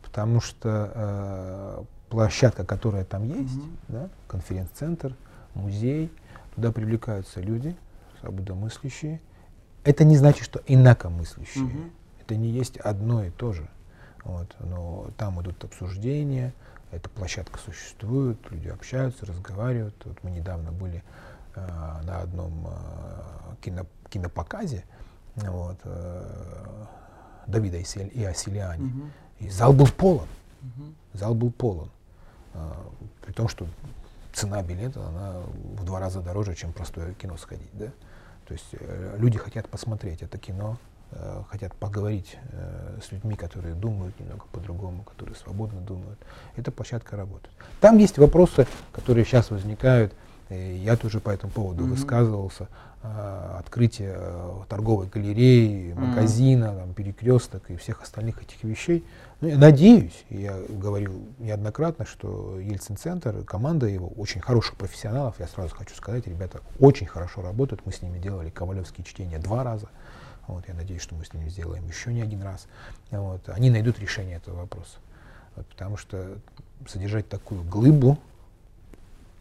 [0.01, 3.77] Потому что э, площадка, которая там есть, Мгм.
[3.89, 5.15] да, конференц-центр,
[5.53, 6.11] музей,
[6.55, 7.75] туда привлекаются люди,
[8.21, 9.21] свободомыслящие.
[9.83, 11.63] Это не значит, что инакомыслящие.
[11.65, 11.91] Мгм.
[12.21, 13.69] Это не есть одно и то же.
[14.23, 16.53] Вот, но там идут обсуждения,
[16.91, 19.95] эта площадка существует, люди общаются, разговаривают.
[20.05, 21.03] Вот мы недавно были
[21.55, 21.59] э,
[22.03, 24.83] на одном э, кино, кинопоказе
[25.37, 26.85] вот, э,
[27.47, 28.83] Давида и Асилиани.
[28.83, 29.11] Мгм.
[29.39, 30.27] И зал был полон.
[30.61, 30.95] Мгм.
[31.13, 31.89] Зал был полон.
[32.53, 32.89] А,
[33.25, 33.67] при том, что
[34.33, 35.41] цена билета, она
[35.75, 37.69] в два раза дороже, чем простое кино сходить.
[37.73, 37.87] Да?
[38.47, 40.77] То есть э, люди хотят посмотреть это кино,
[41.11, 46.19] э, хотят поговорить э, с людьми, которые думают немного по-другому, которые свободно думают.
[46.55, 47.53] Эта площадка работает.
[47.81, 50.13] Там есть вопросы, которые сейчас возникают.
[50.49, 51.91] Я тоже по этому поводу Мгм.
[51.91, 52.67] высказывался.
[53.03, 59.05] А, Открытие э, торговой галереи, магазина, там, перекресток и всех остальных этих вещей.
[59.39, 65.75] Ну, я надеюсь, я говорил неоднократно, что Ельцин-центр, команда его, очень хороших профессионалов, я сразу
[65.75, 69.89] хочу сказать, ребята очень хорошо работают, мы с ними делали ковалевские чтения два раза,
[70.47, 72.67] вот, я надеюсь, что мы с ними сделаем еще не один раз,
[73.11, 74.97] вот, они найдут решение этого вопроса,
[75.55, 76.39] вот, потому что
[76.87, 78.17] содержать такую глыбу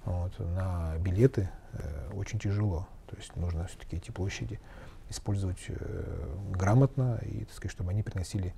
[0.07, 4.59] вот, на билеты э, очень тяжело, то есть нужно все-таки эти площади
[5.11, 8.55] использовать э, грамотно и, так сказать, чтобы они приносили,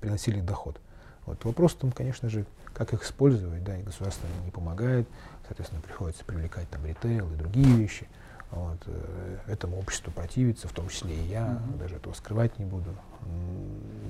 [0.00, 0.80] приносили доход.
[1.24, 5.08] Вот вопрос в том, конечно же, как их использовать, да, и государство не помогает,
[5.46, 8.06] соответственно, приходится привлекать там ритейл и другие вещи.
[8.50, 11.78] Вот, э, этому обществу противиться, в том числе и я, Мгм.
[11.78, 12.94] даже этого скрывать не буду.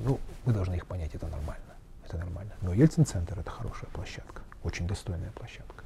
[0.05, 1.64] Ну, мы должны их понять, это нормально.
[2.07, 2.53] Это нормально.
[2.62, 5.83] Но Ельцин-центр это хорошая площадка, очень достойная площадка.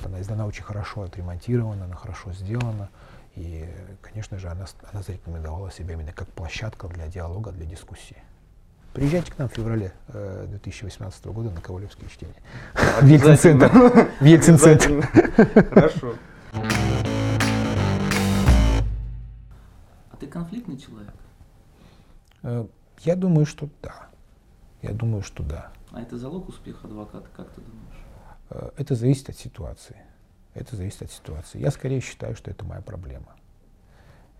[0.00, 2.88] Вот Она, она очень хорошо отремонтирована, она хорошо сделана.
[3.34, 3.66] И,
[4.02, 8.16] конечно же, она, она зарекомендовала себя именно как площадка для диалога, для дискуссии.
[8.92, 12.34] Приезжайте к нам в феврале э, 2018 года на Ковалевские чтения.
[13.00, 13.70] В Ельцин-центр.
[14.20, 15.08] В Ельцин-центр.
[15.70, 16.14] Хорошо.
[20.12, 21.14] А ты конфликтный человек?
[22.42, 22.66] Э,
[23.00, 24.08] Я думаю, что да.
[24.82, 25.72] Я думаю, что да.
[25.90, 28.01] А это залог успеха адвоката, как ты думаешь?
[28.52, 29.96] Э, Это зависит от ситуации.
[30.54, 31.58] Это зависит от ситуации.
[31.60, 33.34] Я скорее считаю, что это моя проблема.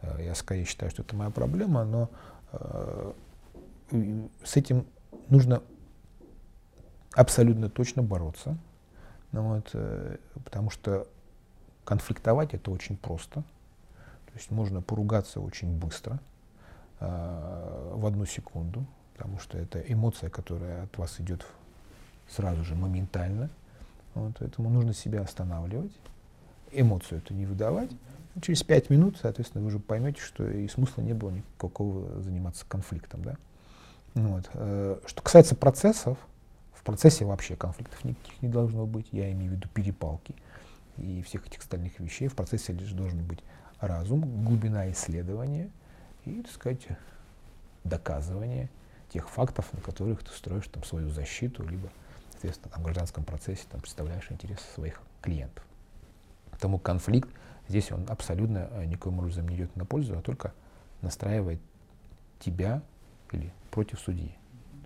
[0.03, 2.11] Э, я скорее считаю, что это моя проблема, но
[2.53, 3.13] э,
[4.45, 4.87] с этим
[5.29, 5.63] нужно
[7.15, 8.57] абсолютно точно бороться.
[9.33, 11.07] Ну, вот, э, потому что
[11.85, 13.43] конфликтовать это очень просто.
[14.27, 16.19] То есть можно поругаться очень быстро,
[17.01, 21.47] э, в одну секунду, потому что это эмоция, которая от вас идет
[22.29, 23.51] сразу же, моментально.
[24.15, 25.93] Вот, поэтому нужно себя останавливать,
[26.71, 27.91] эмоцию это не выдавать.
[28.41, 33.23] Через пять минут, соответственно, вы уже поймете, что и смысла не было никакого заниматься конфликтом.
[33.23, 33.37] Да?
[34.15, 34.51] Вот.
[34.55, 36.19] Э, что касается процессов,
[36.73, 40.35] в процессе вообще конфликтов никаких не должно быть, я имею в виду перепалки
[40.97, 42.29] и всех этих остальных вещей.
[42.29, 43.41] В процессе лишь должен быть
[43.81, 45.71] разум, глубина исследования
[46.25, 46.87] и, так сказать,
[47.85, 48.71] доказывание
[49.11, 51.91] тех фактов, на которых ты строишь там, свою защиту, либо,
[52.43, 55.65] соответственно, там, в гражданском процессе там, представляешь интересы своих клиентов.
[56.51, 57.29] Потому конфликт
[57.69, 60.53] здесь он абсолютно э, никоим образом не идет на пользу, а только
[61.03, 61.61] настраивает
[62.41, 62.83] тебя
[63.31, 64.35] или против судьи.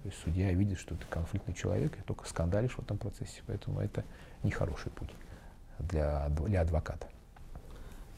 [0.03, 3.43] То есть судья видит, что ты конфликтный человек, и только скандалишь в этом процессе.
[3.47, 4.05] Поэтому это
[4.43, 5.11] нехороший путь
[5.79, 7.09] для, для адвоката.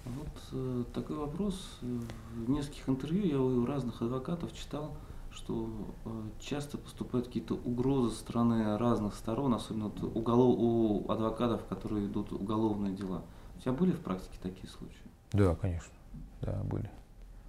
[0.05, 1.79] Вот э, такой вопрос.
[1.81, 4.97] В нескольких интервью я у разных адвокатов читал,
[5.39, 5.71] что
[6.05, 12.07] э, часто поступают какие-то угрозы со стороны разных сторон, особенно вот уголов, у адвокатов, которые
[12.07, 13.23] ведут уголовные дела.
[13.57, 14.97] У тебя были в практике такие случаи?
[15.33, 15.93] Да, конечно.
[16.41, 16.91] Да, были.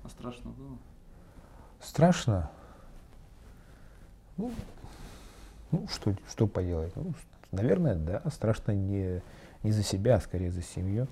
[0.03, 0.77] А страшно было?
[1.81, 2.51] Страшно?
[4.37, 4.51] Ну,
[5.71, 6.95] ну что, что поделать?
[6.95, 7.13] Ну,
[7.51, 9.21] наверное, да, страшно не,
[9.63, 11.07] не за себя, а скорее за семью.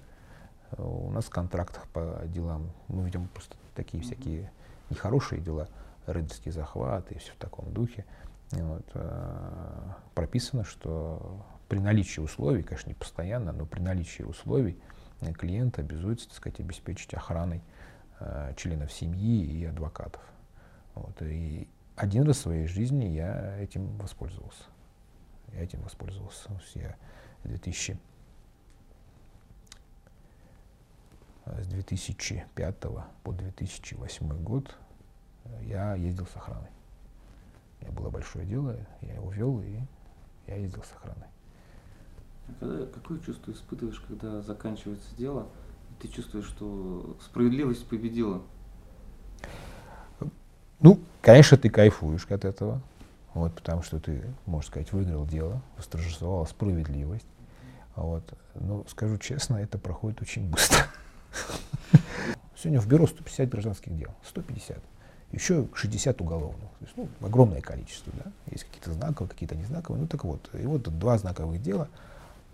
[0.77, 4.51] У нас в контрактах по делам мы видим просто такие всякие
[4.89, 5.67] нехорошие дела,
[6.07, 8.05] рыцарский захват и все в таком духе.
[8.51, 14.79] Вот, э, прописано, что при наличии условий, конечно, не постоянно, но при наличии условий
[15.37, 17.61] клиент обязуется, так сказать, обеспечить охраной
[18.19, 20.21] э, членов семьи и адвокатов.
[20.95, 24.63] Вот, и один раз в своей жизни я этим воспользовался.
[25.53, 26.49] Я этим воспользовался.
[26.75, 26.95] Я
[27.43, 27.97] 2000,
[31.45, 32.75] с 2005
[33.23, 34.75] по 2008 год
[35.63, 36.69] я ездил с охраной.
[37.79, 39.79] У меня было большое дело, я его вел, и
[40.47, 41.27] я ездил с охраной.
[42.47, 45.47] А когда, какое чувство испытываешь, когда заканчивается дело,
[45.89, 48.41] и ты чувствуешь, что справедливость победила?
[50.79, 52.81] Ну, конечно, ты кайфуешь от этого,
[53.33, 57.27] вот, потому что ты, можно сказать, выиграл дело, восторжествовала справедливость.
[57.95, 58.23] Вот.
[58.53, 60.85] Но скажу честно, это проходит очень быстро.
[62.55, 64.77] Сегодня в бюро 150 гражданских дел, 150.
[65.31, 66.69] Еще 60 уголовных.
[66.79, 68.13] То есть, ну, огромное количество.
[68.23, 68.31] Да?
[68.51, 70.01] Есть какие-то знаковые, какие-то незнаковые.
[70.01, 71.89] Ну так вот, и вот два знаковых дела.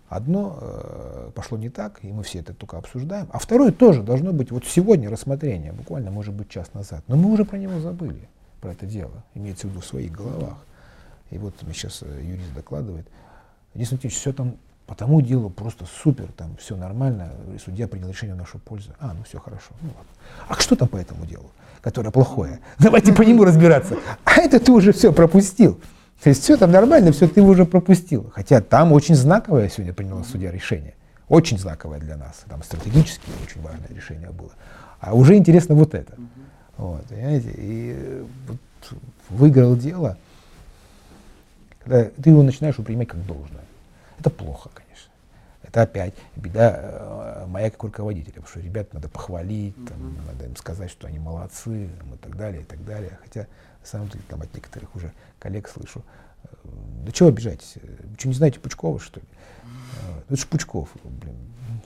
[0.08, 3.28] Одно э, пошло не так, и мы все это только обсуждаем.
[3.32, 7.02] А второе тоже должно быть вот сегодня рассмотрение, буквально, может быть, час назад.
[7.08, 8.28] Но мы уже про него забыли,
[8.60, 10.58] про это дело, имеется в виду в своих головах.
[11.30, 13.06] И вот мне сейчас э, юрист докладывает.
[13.72, 14.56] Единственное, все там
[14.86, 18.90] по тому делу просто супер, там все нормально, и судья принял решение в нашу пользу.
[19.00, 19.70] А, ну все хорошо.
[19.80, 20.10] Ну, ладно.
[20.48, 22.60] А что там по этому делу, которое плохое?
[22.78, 23.96] Давайте по нему разбираться.
[24.24, 25.80] А это ты уже все пропустил.
[26.22, 28.30] То есть все там нормально, все ты уже пропустил.
[28.34, 30.94] Хотя там очень знаковое сегодня приняла судья решение.
[31.28, 32.44] Очень знаковое для нас.
[32.48, 34.50] Там стратегически очень важное решение было.
[35.00, 36.14] А уже интересно вот это.
[36.76, 37.54] Вот, понимаете?
[37.56, 38.58] И вот
[39.30, 40.18] выиграл дело,
[41.82, 43.64] когда ты его начинаешь воспринимать как должное.
[44.24, 45.12] Это плохо, конечно.
[45.62, 50.56] Это опять беда э, моя как руководителя, потому что ребят надо похвалить, там, надо им
[50.56, 53.18] сказать, что они молодцы, там, и так далее, и так далее.
[53.22, 53.40] Хотя
[53.80, 56.02] на самом деле там от некоторых уже коллег слышу,
[56.42, 56.48] «Э,
[57.04, 57.74] да чего обижаетесь?
[57.82, 59.26] Вы что, не знаете Пучкова, что ли?
[60.06, 61.36] Ну, это же Пучков, блин.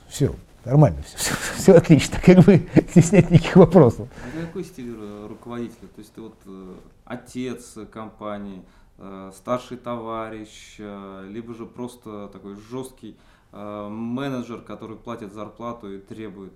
[0.08, 0.32] Все,
[0.64, 4.08] нормально, все, все, все отлично, как бы здесь нет никаких вопросов.
[4.22, 4.94] А какой стиль
[5.26, 5.88] руководителя?
[5.88, 6.74] То есть ты вот э,
[7.04, 8.78] отец компании, э,
[9.34, 13.16] старший товарищ, э, либо же просто такой жесткий
[13.52, 16.52] э, менеджер, который платит зарплату и требует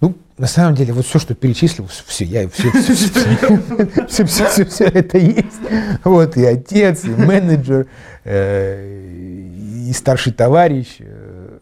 [0.00, 4.64] ну, на самом деле, вот все, что перечислил, все, я все, все, все, все, все,
[4.64, 5.58] все, это есть.
[6.04, 7.88] Вот и отец, и менеджер,
[8.22, 9.08] э,
[9.88, 10.98] и старший товарищ.
[11.00, 11.58] Э,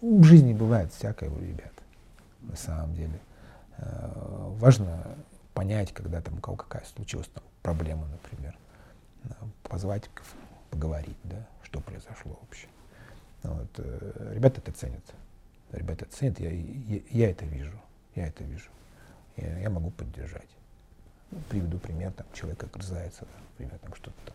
[0.00, 1.72] в жизни бывает всякое у ребят,
[2.42, 3.18] на самом деле.
[3.78, 4.10] Э,
[4.60, 5.02] важно
[5.58, 8.56] понять, когда там у кого какая случилась там проблема, например,
[9.64, 10.08] позвать,
[10.70, 12.68] поговорить, да, что произошло вообще.
[13.42, 15.02] Вот, э, ребята это ценят
[15.72, 17.76] ребята ценят, я, я, я это вижу,
[18.14, 18.70] я это вижу.
[19.36, 20.46] Я, я могу поддержать.
[21.32, 24.34] Ну, приведу пример, там человек огрызается, например, там что-то там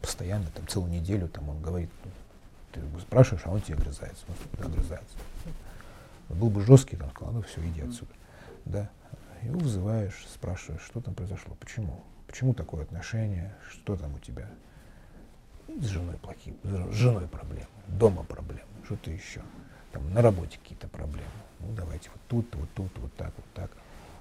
[0.00, 2.10] постоянно, там целую неделю там он говорит, ну,
[2.70, 5.16] ты спрашиваешь, а он тебе огрызается, ну, огрызается.
[6.28, 8.12] Был бы жесткий, там сказал, ну все, иди отсюда.
[8.64, 8.88] Да.
[9.42, 12.02] Его вызываешь, спрашиваешь, что там произошло, почему?
[12.26, 14.48] Почему такое отношение, что там у тебя?
[15.68, 19.42] С женой плохие, с женой проблемы, дома проблемы, что-то еще.
[19.92, 21.28] Там, на работе какие-то проблемы.
[21.60, 23.70] Ну, давайте вот тут, вот тут, вот так, вот так.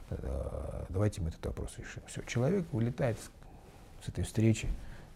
[0.09, 2.03] Э, давайте мы этот вопрос решим.
[2.07, 4.69] Все, человек улетает с, с этой встречи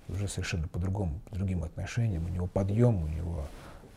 [0.07, 2.25] уже совершенно по-другому, по другим отношениям.
[2.25, 3.47] У него подъем, у него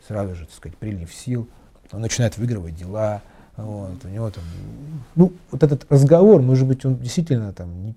[0.07, 1.49] сразу же, так сказать, прилив сил.
[1.91, 3.21] Он начинает выигрывать дела.
[3.55, 4.43] Вот, у него там,
[5.15, 7.95] ну, вот этот разговор, может быть, он действительно там не,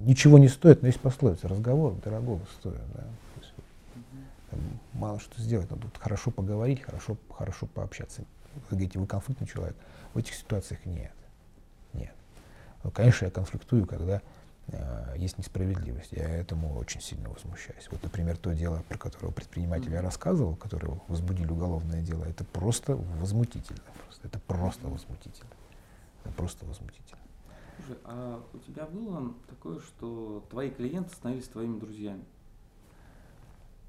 [0.00, 2.80] ничего не стоит, но есть пословица, разговор дорогого стоит.
[2.94, 3.04] Да?
[4.50, 4.60] Там,
[4.94, 8.22] мало что сделать, надо хорошо поговорить, хорошо, хорошо пообщаться.
[8.70, 9.76] Вы говорите, вы конфликтный человек.
[10.14, 11.12] В этих ситуациях нет.
[11.92, 12.12] Нет.
[12.82, 14.20] Ну, конечно, я конфликтую, когда
[15.16, 16.12] есть несправедливость.
[16.12, 17.88] Я этому очень сильно возмущаюсь.
[17.90, 22.96] Вот, например, то дело, про которое предприниматель я рассказывал, которое возбудили уголовное дело, это просто
[22.96, 23.80] возмутительно.
[24.04, 24.28] Просто.
[24.28, 25.50] Это просто возмутительно.
[26.24, 27.20] Это просто возмутительно.
[27.76, 32.24] Слушай, а у тебя было такое, что твои клиенты становились твоими друзьями?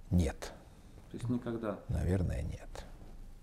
[0.10, 0.54] Нет.
[1.12, 1.80] То есть никогда?
[1.90, 2.86] Наверное, нет.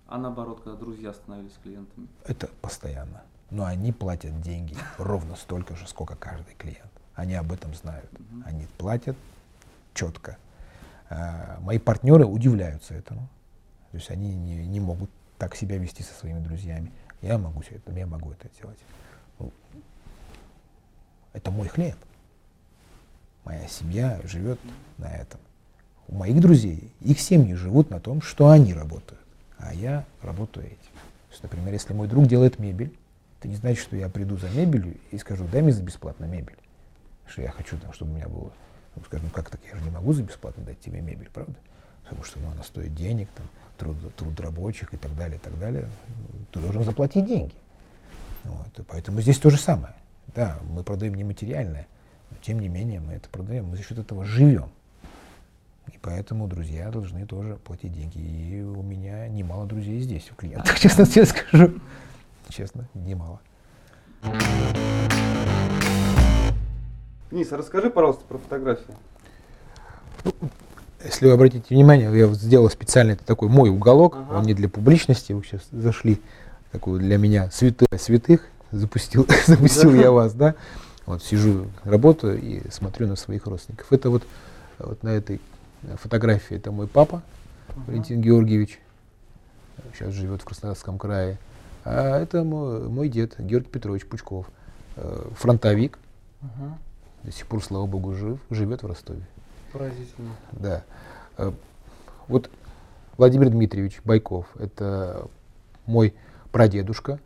[0.07, 2.09] А наоборот, когда друзья становились клиентами?
[2.25, 3.23] Это постоянно.
[3.51, 6.91] Но они платят деньги ровно столько же, сколько каждый клиент.
[7.19, 8.11] Они об этом знают.
[8.45, 9.17] Они платят
[9.93, 10.39] четко.
[11.11, 13.29] А, мои партнеры удивляются этому.
[13.91, 16.91] То есть они не, не могут так себя вести со своими друзьями.
[17.21, 18.79] Я могу это, я могу это делать.
[19.39, 19.53] Ну,
[21.33, 21.97] это мой хлеб.
[23.45, 24.59] Моя семья живет
[24.97, 25.41] на этом.
[26.07, 29.21] У моих друзей, их семьи живут на том, что они работают
[29.59, 30.77] а я работаю этим.
[30.77, 32.97] То есть, например, если мой друг делает мебель,
[33.39, 36.57] это не значит, что я приду за мебелью и скажу, дай мне за бесплатно мебель.
[37.29, 38.53] Что я хочу, там, чтобы у меня было.
[38.97, 41.55] Ну, скажу, ну как так, я же не могу за бесплатно дать тебе мебель, правда?
[42.03, 45.59] Потому что ну, она стоит денег, там, труд, труд рабочих и так далее, и так
[45.59, 45.89] далее.
[46.53, 47.55] Ты должен заплатить деньги.
[48.45, 49.95] Вот, поэтому здесь то же самое.
[50.35, 51.87] Да, мы продаем нематериальное,
[52.31, 54.71] но тем не менее мы это продаем, мы за счет этого живем.
[55.93, 58.19] И поэтому друзья должны тоже платить деньги.
[58.19, 61.81] И у меня немало друзей здесь, у клиентов, честно тебе скажу.
[62.49, 63.41] Честно, немало.
[67.31, 68.95] Денис, а расскажи, пожалуйста, про фотографии.
[71.05, 74.39] Если вы обратите внимание, я сделал специально это такой мой уголок, ага.
[74.39, 76.21] он не для публичности, вы сейчас зашли,
[76.73, 80.55] такую для меня святых, святых, запустил, запустил я вас, да,
[81.05, 83.93] вот сижу, работаю и смотрю на своих родственников.
[83.93, 84.25] Это вот,
[84.79, 85.41] вот на этой
[85.97, 87.23] фотографии это мой папа,
[87.69, 87.87] uh-huh.
[87.87, 88.81] Валентин Георгиевич,
[89.95, 91.39] сейчас живет в Краснодарском крае.
[91.85, 94.47] А это мой, мой дед, Георгий Петрович Пучков,
[94.97, 95.99] э, фронтовик,
[96.43, 96.73] uh-huh.
[97.23, 99.23] До сих пор, слава богу, жив, живет в Ростове.
[99.73, 100.31] Поразительно.
[100.53, 100.85] Да.
[101.37, 101.53] Э,
[102.29, 102.51] вот
[103.17, 105.27] Владимир Дмитриевич Байков, это
[105.87, 106.15] мой
[106.53, 107.19] прадедушка,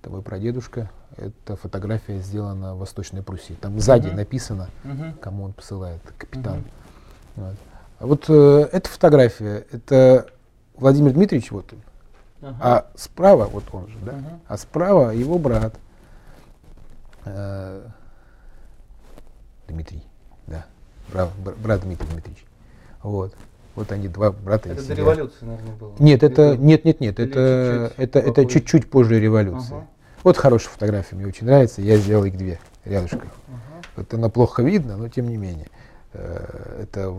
[0.00, 3.54] это мой прадедушка, эта фотография сделана в Восточной Пруссии.
[3.54, 4.16] Там сзади uh-huh.
[4.16, 5.18] написано, uh-huh.
[5.18, 6.58] кому он посылает, капитан.
[6.58, 6.64] Uh-huh.
[7.36, 7.54] Вот.
[7.98, 10.26] А вот э, эта фотография, это
[10.76, 11.78] Владимир Дмитриевич, вот он.
[12.42, 12.58] Ага.
[12.60, 14.12] А справа, вот он же, да?
[14.12, 14.40] Ага.
[14.46, 15.74] А справа его брат.
[17.24, 17.86] Э,
[19.68, 20.02] Дмитрий,
[20.46, 20.66] да.
[21.08, 22.44] Брат, брат Дмитрий Дмитриевич.
[23.02, 23.34] Вот.
[23.74, 24.68] Вот они два брата.
[24.68, 25.94] Это до революции, наверное, было.
[25.98, 29.74] Нет, это нет, нет, нет, это чуть-чуть это это чуть-чуть позже революции.
[29.74, 29.86] Ага.
[30.22, 31.82] Вот хорошая фотография, мне очень нравится.
[31.82, 33.28] Я сделал их две рядышком.
[33.48, 33.86] Ага.
[33.96, 35.66] Вот она плохо видно, но тем не менее.
[36.12, 37.14] Э, это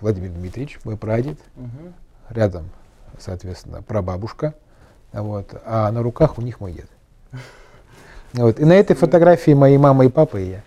[0.00, 1.38] Владимир Дмитриевич, мой прадед.
[1.56, 1.92] Угу.
[2.30, 2.70] Рядом,
[3.18, 4.54] соответственно, прабабушка.
[5.12, 6.88] Вот, а на руках у них мой дед.
[8.34, 8.60] Вот.
[8.60, 10.62] И на этой фотографии мои мама и папа и я.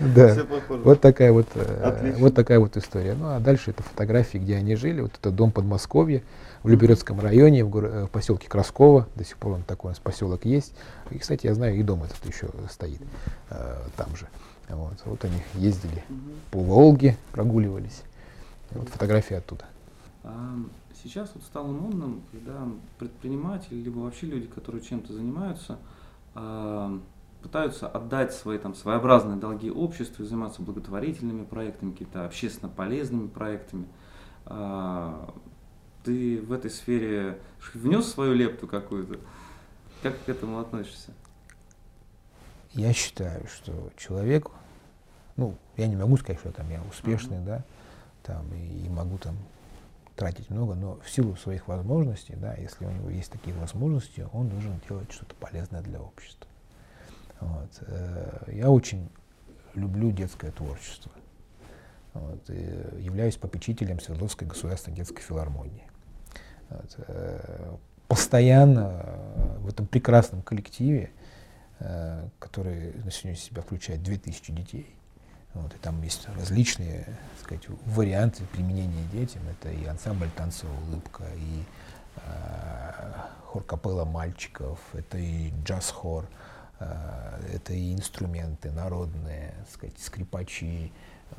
[0.00, 0.36] Да.
[0.68, 3.14] Вот такая вот, э, вот такая вот история.
[3.14, 5.00] Ну а дальше это фотографии, где они жили.
[5.00, 6.22] Вот это дом Подмосковья
[6.62, 9.06] в Люберецком районе, в, горо- э, в поселке Красково.
[9.14, 10.74] До сих пор он такой у нас поселок есть.
[11.10, 13.00] И, кстати, я знаю, и дом этот еще стоит
[13.50, 14.26] э, там же.
[14.68, 16.30] Вот, вот они ездили угу.
[16.50, 18.02] по Волге, прогуливались.
[18.72, 19.66] Вот фотографии оттуда.
[20.24, 20.56] А
[21.02, 22.66] сейчас вот стало модным, когда
[22.98, 25.78] предприниматели, либо вообще люди, которые чем-то занимаются,
[26.34, 26.98] а,
[27.44, 33.84] пытаются отдать свои там своеобразные долги обществу, заниматься благотворительными проектами, какими-то общественно полезными проектами.
[34.46, 35.30] А,
[36.04, 37.38] ты в этой сфере
[37.74, 39.20] внес свою лепту какую-то?
[40.02, 41.12] Как к этому относишься?
[42.72, 44.48] Я считаю, что человек,
[45.36, 47.44] ну, я не могу сказать, что там я успешный, uh-huh.
[47.44, 47.64] да,
[48.22, 49.36] там и, и могу там
[50.16, 54.48] тратить много, но в силу своих возможностей, да, если у него есть такие возможности, он
[54.48, 56.48] должен делать что-то полезное для общества.
[57.44, 57.82] Вот.
[57.86, 59.08] Э, я очень
[59.74, 61.12] люблю детское творчество.
[62.14, 65.82] Вот, являюсь попечителем Свердловской государственной детской филармонии.
[66.70, 67.76] Вот, э,
[68.08, 71.10] постоянно э, в этом прекрасном коллективе,
[72.38, 74.94] который на сегодня себя включает 2000 детей.
[75.54, 79.42] Вот, и там есть различные так сказать, варианты применения детям.
[79.50, 81.64] Это и ансамбль танцевая улыбка, и
[82.16, 83.12] э,
[83.46, 86.28] хор капелла мальчиков, это и джаз-хор,
[86.78, 90.92] это и инструменты народные, сказать, скрипачи,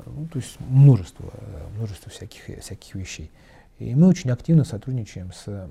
[0.04, 1.32] ну, то есть множество,
[1.76, 3.30] множество всяких, всяких вещей.
[3.78, 5.68] И мы очень активно сотрудничаем с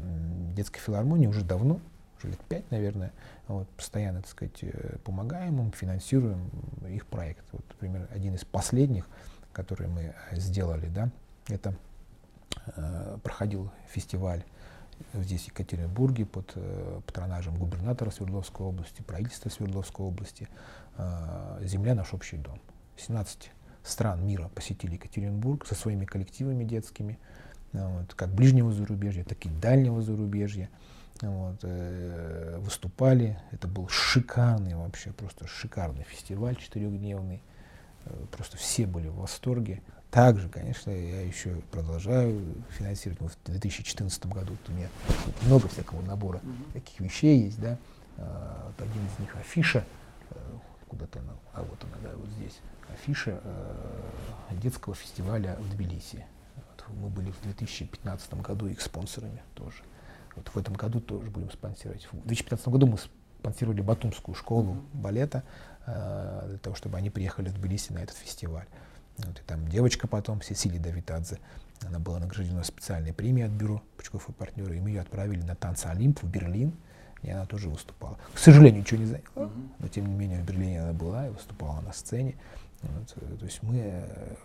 [0.55, 1.79] детской филармонией уже давно,
[2.17, 3.11] уже лет пять, наверное.
[3.47, 6.49] Вот, постоянно, так сказать, э, помогаем им, финансируем
[6.87, 7.45] их проект.
[7.51, 9.07] Вот, например, один из последних,
[9.53, 11.09] который мы сделали, да,
[11.47, 11.75] это
[12.75, 14.43] э, проходил фестиваль
[15.13, 20.47] здесь, в Екатеринбурге, под э, патронажем губернатора Свердловской области, правительства Свердловской области.
[20.97, 22.59] Э, «Земля— наш общий дом».
[22.97, 23.51] 17
[23.83, 27.19] стран мира посетили Екатеринбург со своими коллективами детскими,
[27.71, 30.69] вот, как ближнего зарубежья, так и дальнего зарубежья.
[31.21, 33.39] Вот, э, выступали.
[33.51, 37.41] Это был шикарный вообще, просто шикарный фестиваль четырехдневный.
[38.05, 39.81] Э, просто все были в восторге.
[40.15, 43.19] Также, конечно, я еще продолжаю финансировать.
[43.19, 44.87] Ну, в 2014 году у меня
[45.41, 46.71] много всякого набора mm-hmm.
[46.71, 47.77] таких вещей есть, да.
[48.17, 49.83] А, вот один из них афиша,
[50.29, 50.35] э,
[50.87, 52.61] куда-то она, а вот она, да, вот здесь,
[52.93, 56.25] афиша э, детского фестиваля в Тбилиси.
[56.55, 59.83] Вот, мы были в 2015 году их спонсорами тоже.
[60.37, 62.07] Вот в этом году тоже будем спонсировать.
[62.13, 62.99] В 2015 году мы
[63.39, 65.43] спонсировали Батумскую школу балета
[65.85, 68.67] э, для того, чтобы они приехали в Тбилиси на этот фестиваль.
[69.17, 71.39] Вот, и там девочка потом, Сесилия Давитадзе,
[71.85, 75.55] она была награждена специальной премией от бюро Пучков и партнеры, и мы ее отправили на
[75.55, 76.73] танцы Олимп в Берлин,
[77.21, 78.17] и она тоже выступала.
[78.33, 81.81] К сожалению, ничего не заняла, но тем не менее в Берлине она была и выступала
[81.81, 82.35] на сцене.
[82.81, 84.35] Вот, э, то есть мы э,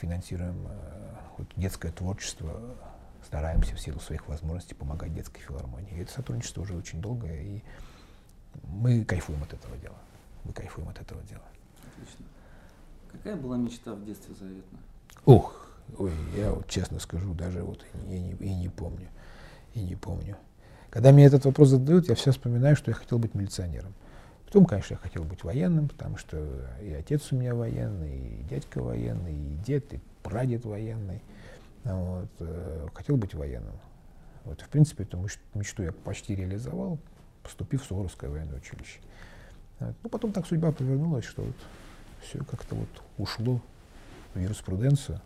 [0.00, 2.58] финансируем э, вот, детское творчество
[3.24, 5.92] стараемся в силу своих возможностей помогать детской филармонии.
[5.92, 7.62] И это сотрудничество уже очень долгое, и
[8.64, 9.96] мы кайфуем от этого дела.
[10.44, 11.44] Мы кайфуем от этого дела.
[11.94, 12.24] Отлично.
[13.12, 14.80] Какая была мечта в детстве заветная?
[15.26, 19.08] Ух, ой, я вот честно скажу, даже вот и не, и не помню.
[19.74, 20.36] И не помню.
[20.90, 23.94] Когда мне этот вопрос задают, я все вспоминаю, что я хотел быть милиционером.
[24.46, 26.44] Потом, конечно, я хотел быть военным, потому что
[26.82, 31.22] и отец у меня военный, и дядька военный, и дед, и прадед военный.
[31.84, 33.74] Вот, э, хотел быть военным.
[34.44, 36.98] Вот, в принципе, эту мечту я почти реализовал,
[37.42, 38.98] поступив в Суворовское военное училище.
[39.78, 41.54] Ну, потом так судьба повернулась, что вот
[42.22, 43.60] все как-то вот ушло
[44.34, 45.20] в юриспруденцию.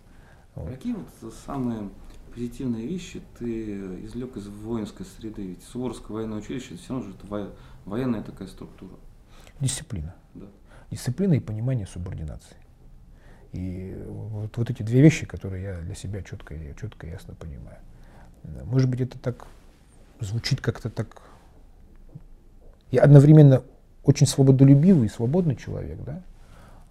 [0.55, 0.71] Вот.
[0.71, 1.91] Какие вот самые
[2.33, 5.47] позитивные вещи ты извлек из воинской среды?
[5.47, 7.53] Ведь Суворовское военное училище, это все равно же это
[7.85, 8.93] военная такая структура.
[9.61, 10.15] Дисциплина.
[10.35, 10.47] Да.
[10.91, 12.57] Дисциплина и понимание субординации.
[13.53, 17.79] И вот, вот эти две вещи, которые я для себя четко, четко и ясно понимаю.
[18.65, 19.47] Может быть, это так
[20.21, 21.23] звучит как-то так...
[22.91, 23.63] Я одновременно
[24.03, 26.23] очень свободолюбивый и свободный человек, да,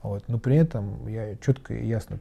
[0.03, 2.19] вот, но при этом я четко и ясно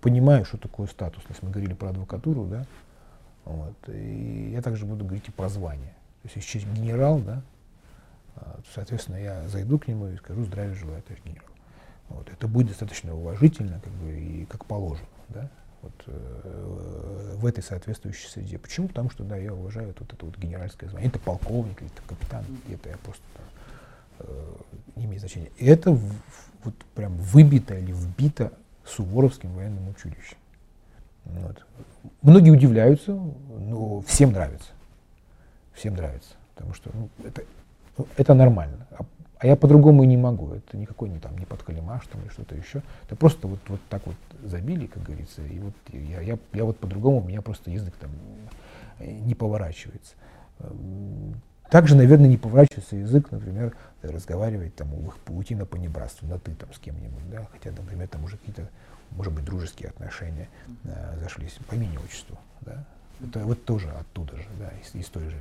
[0.00, 1.22] понимаю, что такое статус.
[1.28, 2.64] Если мы говорили про адвокатуру, да,
[3.44, 5.94] вот, и я также буду говорить и про звание.
[6.22, 7.42] То есть, если генерал, да,
[8.36, 11.48] а, соответственно, я зайду к нему и скажу здравия желаю, товарищ генерал.
[12.08, 15.06] Вот, это будет достаточно уважительно как бы, и как положено.
[15.28, 15.48] Да?
[15.82, 18.58] Вот, э, в этой соответствующей среде.
[18.58, 18.88] Почему?
[18.88, 21.08] Потому что да, я уважаю вот это вот генеральское звание.
[21.08, 23.44] Это полковник или это капитан, где-то я просто там,
[24.96, 25.50] не имеет значения.
[25.58, 25.92] Это
[26.64, 28.52] вот прям выбито или вбито
[28.84, 30.36] Суворовским военным училищем.
[31.24, 31.64] Вот.
[32.22, 34.68] Многие удивляются, но всем нравится.
[35.72, 36.34] Всем нравится.
[36.54, 37.42] Потому что ну, это,
[37.96, 38.86] ну, это нормально.
[38.90, 39.04] А
[39.40, 40.52] а я по-другому и не могу.
[40.52, 42.82] Это никакой не там, не подкалимаш там или что-то еще.
[43.06, 45.42] Это просто вот, вот так вот забили, как говорится.
[45.42, 48.10] И вот я, я, я вот по-другому, у меня просто язык там
[48.98, 50.14] э, не поворачивается.
[51.70, 54.88] Также, наверное, не поворачивается язык, например, разговаривать, там,
[55.28, 58.68] уйти на понебратство, на ты там с кем-нибудь, да, хотя, например, там уже какие-то,
[59.12, 60.48] может быть, дружеские отношения
[60.84, 62.84] э, зашлись по имени отчеству, да.
[63.22, 65.36] Это вот тоже оттуда же, да, из, из той же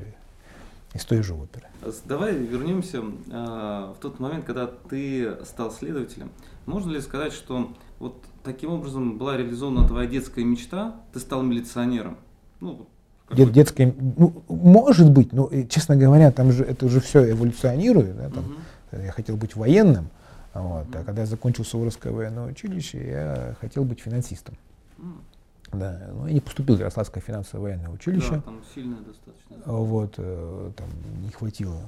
[0.94, 1.68] из той же оперы.
[2.06, 6.32] Давай вернемся э, в тот момент, когда ты стал следователем.
[6.66, 12.18] Можно ли сказать, что вот таким образом была реализована твоя детская мечта, ты стал милиционером?
[12.60, 12.88] Ну,
[13.32, 18.18] Дет, детская, ну, может быть, но, честно говоря, там же это уже все эволюционирует.
[18.18, 19.02] Да, там, угу.
[19.04, 20.10] Я хотел быть военным,
[20.54, 20.98] вот, угу.
[20.98, 24.56] а когда я закончил Суворовское военное училище, я хотел быть финансистом.
[24.98, 25.78] Угу.
[25.80, 28.32] Да, ну, я не поступил в Ярославское финансовое военное училище.
[28.32, 29.58] Да, там сильное достаточно.
[29.66, 30.88] Вот, э, там
[31.24, 31.80] не хватило.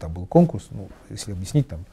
[0.00, 1.84] Там был конкурс, ну, если объяснить, там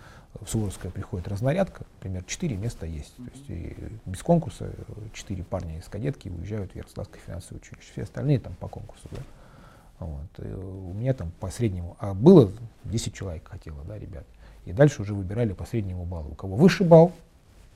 [0.41, 3.15] в Суворовское приходит разнарядка, например, четыре места есть.
[3.15, 4.71] То есть и без конкурса
[5.13, 7.91] четыре парня из кадетки уезжают в Ярославское финансовое училище.
[7.91, 9.21] Все остальные там по конкурсу, да.
[9.99, 10.45] Вот.
[10.45, 12.51] И у меня там по среднему, а было
[12.83, 14.25] 10 человек хотело, да, ребят.
[14.65, 16.31] И дальше уже выбирали по среднему баллу.
[16.31, 17.13] У кого выше балл,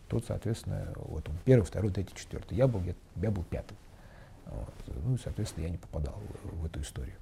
[0.09, 2.57] тот, соответственно, вот он первый, второй, третий, четвертый.
[2.57, 3.77] Я был, я, я был пятым.
[4.45, 4.73] Вот.
[5.05, 7.15] Ну, соответственно, я не попадал в, в эту историю.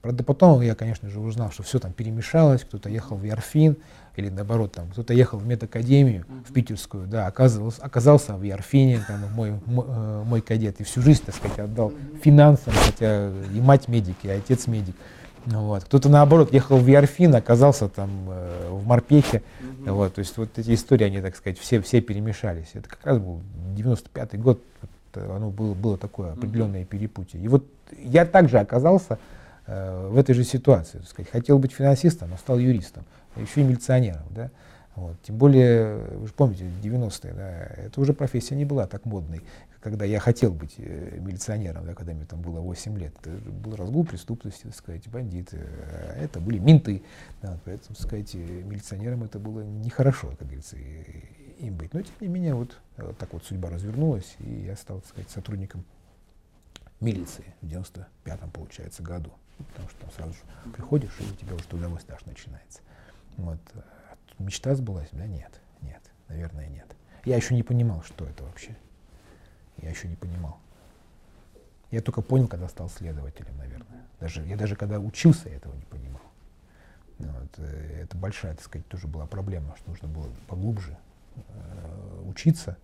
[0.00, 3.76] Правда, потом я, конечно же, узнал, что все там перемешалось, кто-то ехал в Ярфин,
[4.16, 9.20] или наоборот, там, кто-то ехал в медакадемию, в питерскую, да, оказывался, оказался в Ярфине, там,
[9.34, 11.92] мой, мой, э, мой кадет, и всю жизнь, так сказать, отдал
[12.22, 14.94] финансам, хотя и мать медик, и отец медик.
[15.46, 15.84] Вот.
[15.84, 19.92] Кто-то, наоборот, ехал в Ярфин, оказался там э, в Морпехе, mm-hmm.
[19.92, 22.70] вот, то есть вот эти истории, они, так сказать, все, все перемешались.
[22.74, 23.40] Это как раз был
[23.76, 24.62] 95-й год,
[25.14, 26.86] оно было, было такое определенное mm-hmm.
[26.86, 27.40] перепутье.
[27.40, 27.66] И вот
[27.98, 29.37] я также оказался Э,
[29.68, 30.98] в этой же ситуации.
[30.98, 33.04] Так сказать, хотел быть финансистом, а стал юристом,
[33.34, 34.26] а еще и милиционером.
[34.30, 34.50] Да?
[34.98, 35.16] Вот.
[35.22, 37.50] Тем более, вы же помните, 90-е, да,
[37.84, 39.42] это уже профессия не была так модной,
[39.80, 43.14] когда я хотел быть э, милиционером, да, когда мне там было 8 лет.
[43.20, 45.58] Это был разгул преступности, так сказать, бандиты.
[45.60, 47.02] А это были менты.
[47.42, 50.76] Да, поэтому, так сказать, милиционером это было нехорошо, как говорится,
[51.58, 51.94] им быть.
[51.94, 55.30] Но, тем не менее, вот, вот так вот судьба развернулась, и я стал, так сказать,
[55.30, 55.84] сотрудником
[57.00, 59.30] милиции в 95-м, получается, году.
[59.58, 62.80] Потому что там сразу же приходишь, и у тебя уже трудовой стаж начинается.
[63.36, 63.58] Вот.
[64.38, 65.08] Мечта сбылась?
[65.12, 66.86] Да нет, нет, наверное, нет.
[67.24, 68.76] Я еще не понимал, что это вообще.
[69.78, 70.58] Я еще не понимал.
[71.90, 74.02] Я только понял, когда стал следователем, наверное.
[74.20, 76.22] Даже, я даже когда учился, я этого не понимал.
[77.18, 77.58] Вот.
[77.58, 80.96] Э, это большая, так сказать, тоже была проблема, что нужно было поглубже
[81.36, 82.76] э, учиться.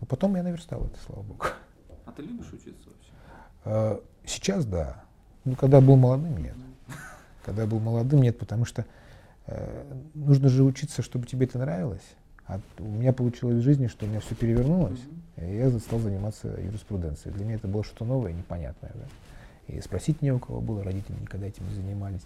[0.00, 1.46] Но потом я наверстал это, слава богу.
[2.04, 3.10] А ты любишь учиться вообще?
[3.64, 5.04] Э, сейчас да.
[5.46, 6.56] Ну, когда был молодым, нет.
[7.44, 8.84] Когда был молодым, нет, потому что
[9.46, 12.02] э, нужно же учиться, чтобы тебе это нравилось.
[12.46, 14.98] А у меня получилось в жизни, что у меня все перевернулось,
[15.36, 15.52] mm-hmm.
[15.52, 17.32] и я стал заниматься юриспруденцией.
[17.34, 18.90] Для меня это было что-то новое, непонятное.
[18.94, 19.72] Да?
[19.72, 22.22] И спросить не у кого было, родители никогда этим не занимались.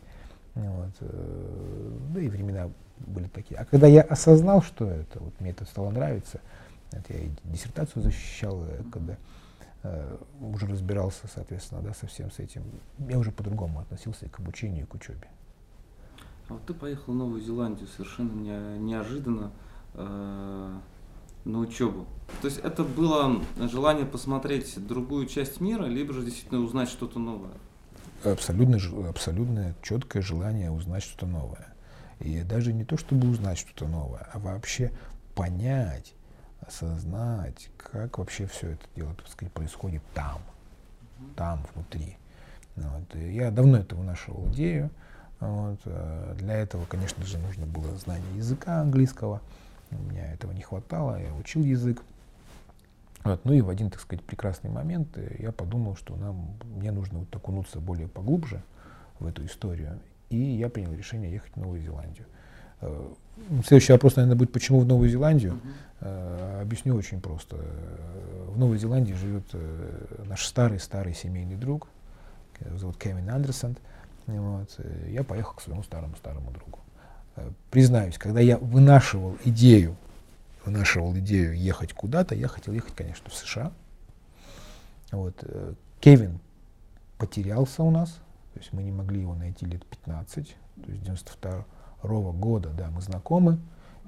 [0.55, 0.91] Вот.
[1.01, 3.61] Э, да и времена были такие.
[3.61, 6.41] А когда я осознал, что это, вот мне это стало нравиться,
[6.91, 9.17] это я и диссертацию защищал, когда
[10.41, 12.65] уже разбирался, соответственно, да, со всем с этим.
[12.99, 15.29] Я уже по-другому относился к обучению и к учебе.
[16.49, 19.53] А вот ты поехал в Новую Зеландию совершенно не, неожиданно
[19.95, 20.79] э,
[21.45, 22.07] на учебу.
[22.43, 27.55] То есть это было желание посмотреть другую часть мира, либо же действительно узнать что-то новое?
[28.25, 28.79] Абсолютно,
[29.09, 31.75] абсолютно четкое желание узнать что-то новое.
[32.19, 34.93] И даже не то, чтобы узнать что-то новое, а вообще
[35.35, 36.15] понять,
[36.71, 40.41] осознать, как вообще все это дело так сказать, происходит там,
[41.37, 42.17] там, внутри.
[42.77, 43.17] Вот.
[43.17, 44.91] И я давно это вынашивал идею.
[45.41, 45.81] Вот.
[45.85, 49.41] Э, для этого, конечно же, нужно было знание языка английского.
[49.91, 52.03] У меня этого не хватало, я учил язык.
[53.25, 53.45] Вот.
[53.45, 57.19] Ну и в один, так сказать, прекрасный момент э, я подумал, что нам, мне нужно
[57.21, 58.63] вот окунуться более поглубже
[59.19, 59.99] в эту историю.
[60.31, 62.27] И я принял решение ехать в Новую Зеландию.
[62.81, 63.09] Э,
[63.67, 65.61] следующий вопрос, наверное, будет, почему в Новую Зеландию?
[66.01, 66.63] Uh-huh.
[66.63, 67.57] Объясню очень просто.
[68.49, 71.89] В Новой Зеландии живет э, наш старый-старый семейный друг,
[72.65, 73.77] его зовут Кевин Андерсон.
[74.27, 74.79] Вот.
[75.09, 76.79] Я поехал к своему старому-старому другу.
[77.71, 79.97] Признаюсь, когда я вынашивал идею,
[80.65, 83.73] вынашивал идею ехать куда-то, я хотел ехать, конечно, в США.
[85.11, 85.43] Вот.
[86.01, 86.39] Кевин
[87.19, 88.11] потерялся у нас,
[88.53, 91.65] то есть мы не могли его найти лет 15, то есть 92
[92.03, 93.59] ровно года, да, мы знакомы,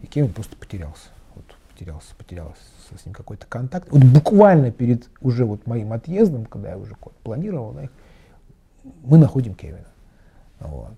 [0.02, 1.08] и Кевин просто потерялся.
[1.34, 2.60] Вот, потерялся, потерялся
[2.96, 3.88] с ним какой-то контакт.
[3.90, 7.88] Вот буквально перед уже вот моим отъездом, когда я уже планировал, да,
[9.02, 9.86] мы находим Кевина.
[10.60, 10.96] Вот.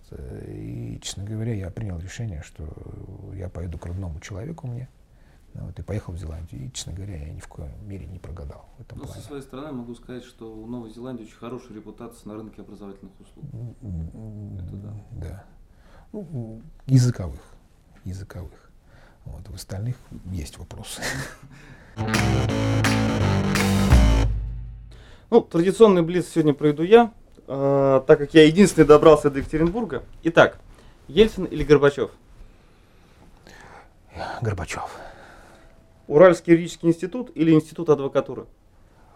[0.49, 2.68] И, честно говоря, я принял решение, что
[3.34, 4.88] я поеду к родному человеку мне,
[5.55, 6.66] вот, и поехал в Зеландию.
[6.66, 9.20] И, честно говоря, я ни в коем мере не прогадал в этом ну, плане.
[9.20, 13.12] Со своей стороны могу сказать, что у Новой Зеландии очень хорошая репутация на рынке образовательных
[13.20, 13.45] услуг.
[14.59, 14.95] Это да.
[15.12, 15.45] Да
[16.14, 17.40] ну, языковых,
[18.04, 18.70] языковых.
[19.24, 19.96] Вот, в остальных
[20.30, 21.02] есть вопросы.
[25.30, 27.12] Ну, традиционный блиц сегодня проведу я,
[27.48, 30.04] э, так как я единственный добрался до Екатеринбурга.
[30.22, 30.60] Итак,
[31.08, 32.12] Ельцин или Горбачев?
[34.40, 34.88] Горбачев.
[36.06, 38.46] Уральский юридический институт или институт адвокатуры?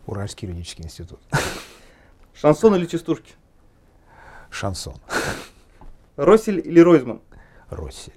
[0.07, 1.20] Уральский юридический институт.
[2.34, 3.34] Шансон или частушки?
[4.51, 4.96] Шансон.
[6.19, 7.21] Россель или Ройзман?
[7.71, 8.12] Россель.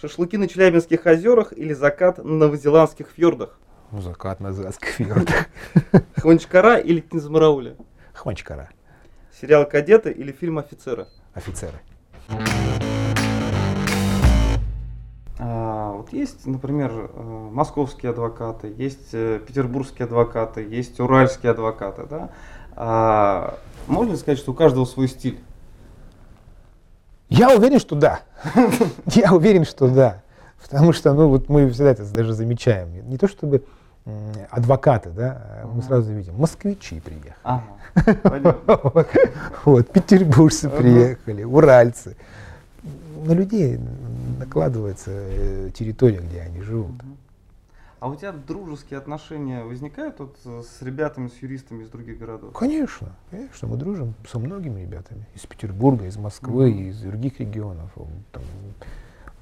[0.00, 3.58] Шашлыки на Челябинских озерах или закат на новозеландских фьордах?
[3.90, 5.48] Ну, закат на новозеландских фьордах.
[6.18, 7.74] Хванчкара или Кинзмарауля?
[8.12, 8.70] Хванчкара.
[9.40, 11.08] Сериал «Кадеты» или фильм «Офицеры»?
[11.34, 11.80] Офицеры.
[15.40, 22.30] А, вот есть, например, э, московские адвокаты, есть э, петербургские адвокаты, есть уральские адвокаты, да?
[22.76, 23.58] А,
[23.88, 25.40] можно сказать, что у каждого свой стиль?
[27.30, 28.20] Я уверен, что да.
[29.06, 30.20] Я уверен, что да.
[30.60, 33.08] Потому что, ну, вот мы всегда это даже замечаем.
[33.08, 33.64] Не то чтобы
[34.50, 37.34] адвокаты, да, мы сразу видим, москвичи приехали.
[39.64, 42.16] Вот, петербуржцы приехали, уральцы.
[43.24, 43.78] На людей
[44.38, 46.92] накладывается э, территория, где они живут.
[48.00, 52.54] А у тебя дружеские отношения возникают вот э, с ребятами, с юристами из других городов?
[52.54, 56.88] Конечно, конечно, мы дружим со многими ребятами из Петербурга, из Москвы, Мгм.
[56.88, 57.90] из других регионов.
[58.32, 58.42] Там,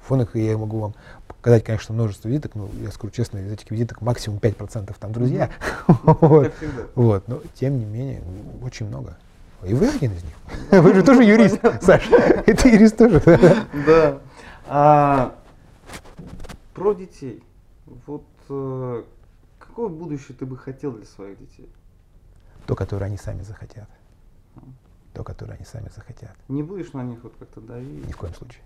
[0.01, 0.93] фонах я могу вам
[1.27, 5.49] показать, конечно, множество визиток, но я скажу честно, из этих визиток максимум 5% там друзья.
[6.03, 6.47] Вот.
[6.47, 6.83] Как всегда.
[6.95, 8.21] Вот, но тем не менее,
[8.61, 9.17] очень много.
[9.63, 10.33] И вы один из них.
[10.83, 12.41] Вы же тоже юрист, Саша.
[12.45, 13.21] И ты юрист тоже.
[13.25, 13.55] да?
[13.85, 14.17] Да.
[14.67, 15.35] А,
[16.73, 17.41] про детей.
[18.05, 19.03] Вот э,
[19.59, 21.71] какое будущее ты бы хотел для своих детей?
[22.65, 23.89] То, которое они сами захотят.
[25.13, 26.35] То, которое они сами захотят.
[26.47, 28.07] Не будешь на них вот как-то давить?
[28.07, 28.63] Ни в коем случае.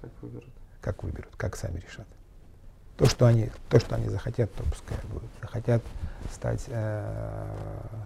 [0.00, 0.50] Как выберут?
[0.80, 2.06] Как выберут, как сами решат.
[2.96, 5.30] То, что они, то, что они захотят, то пускай будет.
[5.40, 5.82] Захотят
[6.32, 7.46] стать э,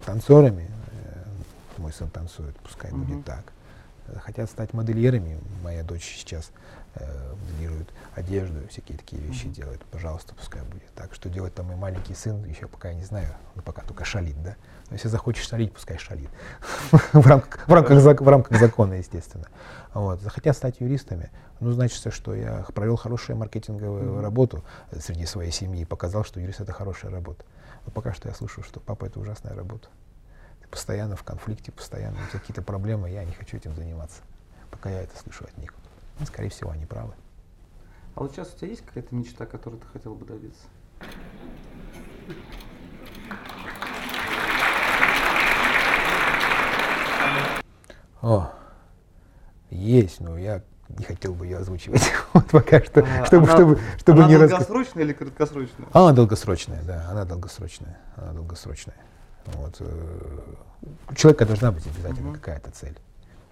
[0.04, 1.24] танцорами, э,
[1.78, 3.04] мой сын танцует, пускай Мгм.
[3.04, 3.52] будет так.
[4.06, 6.50] Захотят стать модельерами, моя дочь сейчас
[6.94, 9.52] э, моделирует одежду, всякие такие вещи Мгм.
[9.52, 11.14] делает, пожалуйста, пускай будет так.
[11.14, 14.40] Что делать там мой маленький сын, еще пока я не знаю, он пока только шалит,
[14.42, 14.56] да.
[14.90, 16.28] Но если захочешь шалить, пускай шалит.
[17.12, 19.46] в, рамках, в, рамках, в рамках закона, естественно.
[19.92, 20.20] Вот.
[20.20, 21.30] Захотят стать юристами,
[21.60, 24.20] ну, значит, что я провел хорошую маркетинговую Мгм.
[24.20, 24.64] работу
[25.00, 27.44] среди своей семьи и показал, что юрист это хорошая работа.
[27.86, 29.88] Но пока что я слышу, что папа это ужасная работа.
[30.62, 34.22] Ты постоянно в конфликте, постоянно какие-то проблемы, я не хочу этим заниматься.
[34.70, 35.74] Пока я это слышу от них.
[36.18, 37.14] Ну, скорее всего, они правы.
[38.14, 40.62] А вот сейчас у тебя есть какая-то мечта, которую ты хотел бы добиться?
[48.22, 48.50] О,
[49.70, 52.02] есть, но я не хотел бы ее озвучивать.
[52.32, 55.86] вот пока что, А, чтобы, она- чтобы, чтобы Она не раска- долгосрочная или краткосрочная?
[55.92, 58.96] Она долгосрочная, да, она долгосрочная, она долгосрочная.
[59.46, 60.38] Вот, э,
[61.10, 62.34] у человека должна быть обязательно Мгм.
[62.36, 62.96] какая-то цель.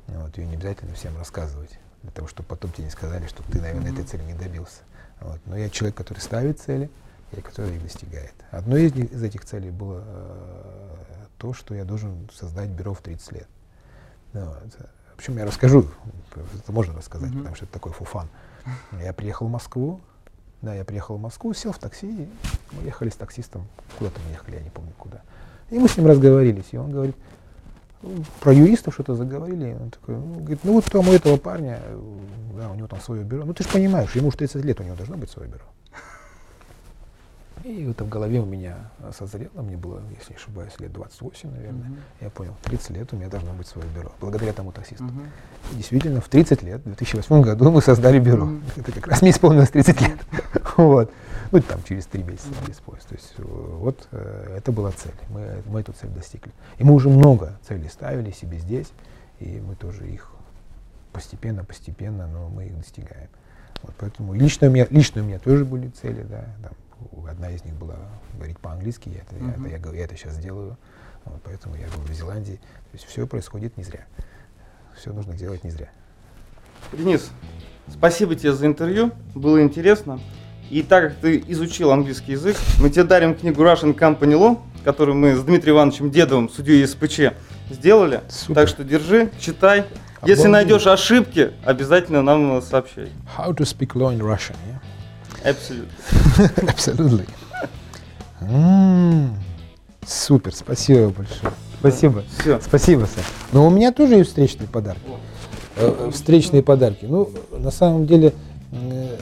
[0.06, 3.60] Вот, ее не обязательно всем рассказывать, для того, чтобы потом тебе не сказали, что ты,
[3.60, 4.00] наверное, Мгм.
[4.00, 4.80] этой цели не добился.
[5.20, 6.90] Вот, но я человек, который ставит цели
[7.32, 8.34] и который их достигает.
[8.50, 10.94] Одной из, из этих целей было э,
[11.38, 13.48] то, что я должен создать бюро в 30 лет.
[14.32, 14.56] Ну, вот.
[15.12, 15.86] В общем, я расскажу,
[16.58, 17.38] это можно рассказать, Мгм.
[17.40, 18.28] потому что это такой фуфан.
[19.00, 20.00] Я приехал в Москву,
[20.62, 22.28] да, я приехал в Москву, сел в такси, и
[22.72, 23.66] мы ехали с таксистом,
[23.98, 25.20] куда-то мы ехали, я не помню куда.
[25.70, 27.16] И мы с ним разговорились, и он говорит,
[28.40, 31.80] про юристов что-то заговорили, он такой, ну, говорит, ну вот там у этого парня,
[32.56, 34.82] да, у него там свое бюро, ну ты же понимаешь, ему уж 30 лет, у
[34.82, 35.64] него должно быть свое бюро.
[37.64, 41.90] И это в голове у меня созрело, мне было, если не ошибаюсь, лет 28, наверное.
[41.90, 41.96] Мгм.
[42.20, 45.04] Я понял, 30 лет у меня должно быть свое бюро, благодаря тому таксисту.
[45.04, 45.28] Мгм.
[45.70, 48.46] И действительно, в 30 лет, в 2008 году мы создали бюро.
[48.46, 48.62] Мгм.
[48.76, 50.18] Это как раз мне исполнилось 30 лет.
[50.76, 51.12] вот.
[51.52, 53.08] Ну, там через три месяца без поезд.
[53.08, 55.12] То есть э, вот э, это была цель.
[55.28, 56.50] Мы, мы эту цель достигли.
[56.78, 58.90] И мы уже много целей ставили себе здесь,
[59.38, 60.30] и мы тоже их
[61.12, 63.28] постепенно, постепенно, но мы их достигаем.
[63.82, 66.46] Вот поэтому лично у меня, лично у меня тоже были цели, да.
[66.62, 67.96] Там, одна из них была
[68.34, 69.66] говорить по-английски, я это, я Мгм.
[69.66, 70.78] это, я, я это сейчас делаю.
[71.26, 72.56] Вот, поэтому я был в Зеландии.
[72.56, 74.06] То есть все происходит не зря.
[74.96, 75.90] Все нужно делать не зря.
[76.94, 77.30] Денис,
[77.88, 80.18] спасибо тебе за интервью, было интересно.
[80.72, 85.16] И так как ты изучил английский язык, мы тебе дарим книгу Russian Company Law, которую
[85.18, 87.34] мы с Дмитрием Ивановичем Дедовым, судьей СПЧ,
[87.70, 88.22] сделали.
[88.30, 88.54] Супер.
[88.54, 89.84] Так что держи, читай.
[90.22, 90.46] Если Обалдеть.
[90.70, 93.10] найдешь ошибки, обязательно нам сообщай.
[93.36, 94.56] How to speak law in Russian,
[95.44, 95.50] yeah?
[95.50, 95.92] Абсолютно.
[96.72, 97.28] Absolutely.
[98.40, 99.36] М,
[100.06, 101.52] Супер, спасибо большое.
[101.80, 102.24] Спасибо.
[102.40, 102.58] Все.
[102.60, 103.24] Спасибо, Саш.
[103.52, 105.02] Но у меня тоже есть встречные подарки.
[105.76, 107.04] Э, Встречные подарки.
[107.04, 108.32] Ну, на самом деле,
[108.72, 109.16] э,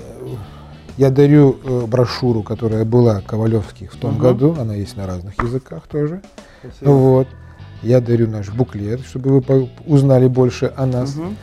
[1.00, 4.20] я дарю э, брошюру, которая была Ковалевских в том Мгм.
[4.20, 4.56] году.
[4.60, 6.20] Она есть на разных языках тоже.
[6.62, 6.90] Спасибо.
[6.90, 7.28] Вот.
[7.82, 11.14] Я дарю наш буклет, чтобы вы узнали больше о нас.
[11.16, 11.36] Мгм.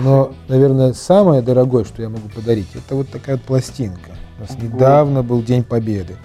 [0.00, 4.10] Но, наверное, самое дорогое, что я могу подарить, это вот такая вот пластинка.
[4.38, 4.62] У нас Ого.
[4.64, 6.16] недавно был День Победы.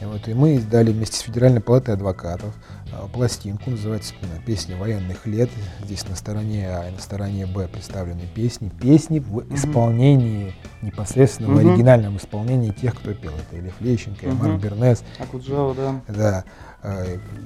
[0.00, 2.54] И, вот, и мы издали вместе с Федеральной палатой адвокатов
[2.92, 4.12] а, пластинку, называется
[4.44, 5.48] «Песни военных лет».
[5.82, 8.68] Здесь на стороне А и на стороне Б представлены песни.
[8.80, 11.68] Песни в исполнении, непосредственно в Мгм.
[11.70, 13.32] оригинальном исполнении тех, кто пел.
[13.32, 14.36] Это Илья Лещенко, и Мгм.
[14.48, 16.02] Марк Бернес, Акуджава, да.
[16.08, 16.44] да,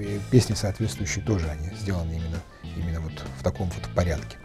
[0.01, 2.41] и песни соответствующие тоже, они сделаны именно,
[2.77, 4.37] именно вот в таком вот порядке.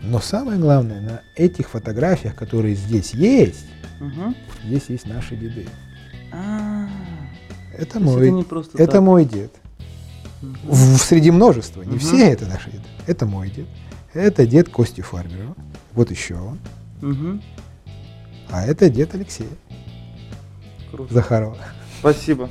[0.00, 3.66] Но самое главное, на этих фотографиях, которые здесь есть,
[3.98, 4.36] Мгм.
[4.64, 5.66] здесь есть наши деды.
[6.30, 6.67] А,
[7.78, 9.00] Это мой, это просто это так.
[9.02, 9.52] мой дед.
[10.42, 11.82] В, в среди множества.
[11.82, 11.98] Не Мгм.
[12.00, 12.84] все это наши деды.
[13.06, 13.66] Это мой дед.
[14.14, 15.54] Это дед Кости Фармерова.
[15.94, 16.58] Вот еще он.
[17.00, 17.42] Мгм.
[18.50, 19.48] А это дед Алексея
[20.90, 21.12] Круто.
[21.14, 21.56] Захарова.
[22.00, 22.48] Спасибо.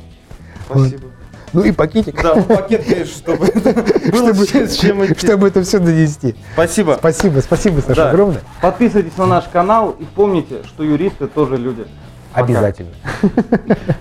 [0.70, 0.88] Вот.
[0.88, 1.08] Спасибо.
[1.54, 3.74] Ну и пакетик, Да, пакет, конечно, чтобы это
[4.12, 5.14] было чтобы, с чем идти.
[5.26, 6.36] чтобы это все донести.
[6.54, 6.96] Спасибо.
[7.00, 8.10] Спасибо, спасибо, Саша, Да.
[8.10, 8.42] огромное.
[8.62, 11.86] Подписывайтесь на наш канал и помните, что юристы тоже люди.
[12.34, 12.44] Пока.
[12.46, 12.92] Обязательно.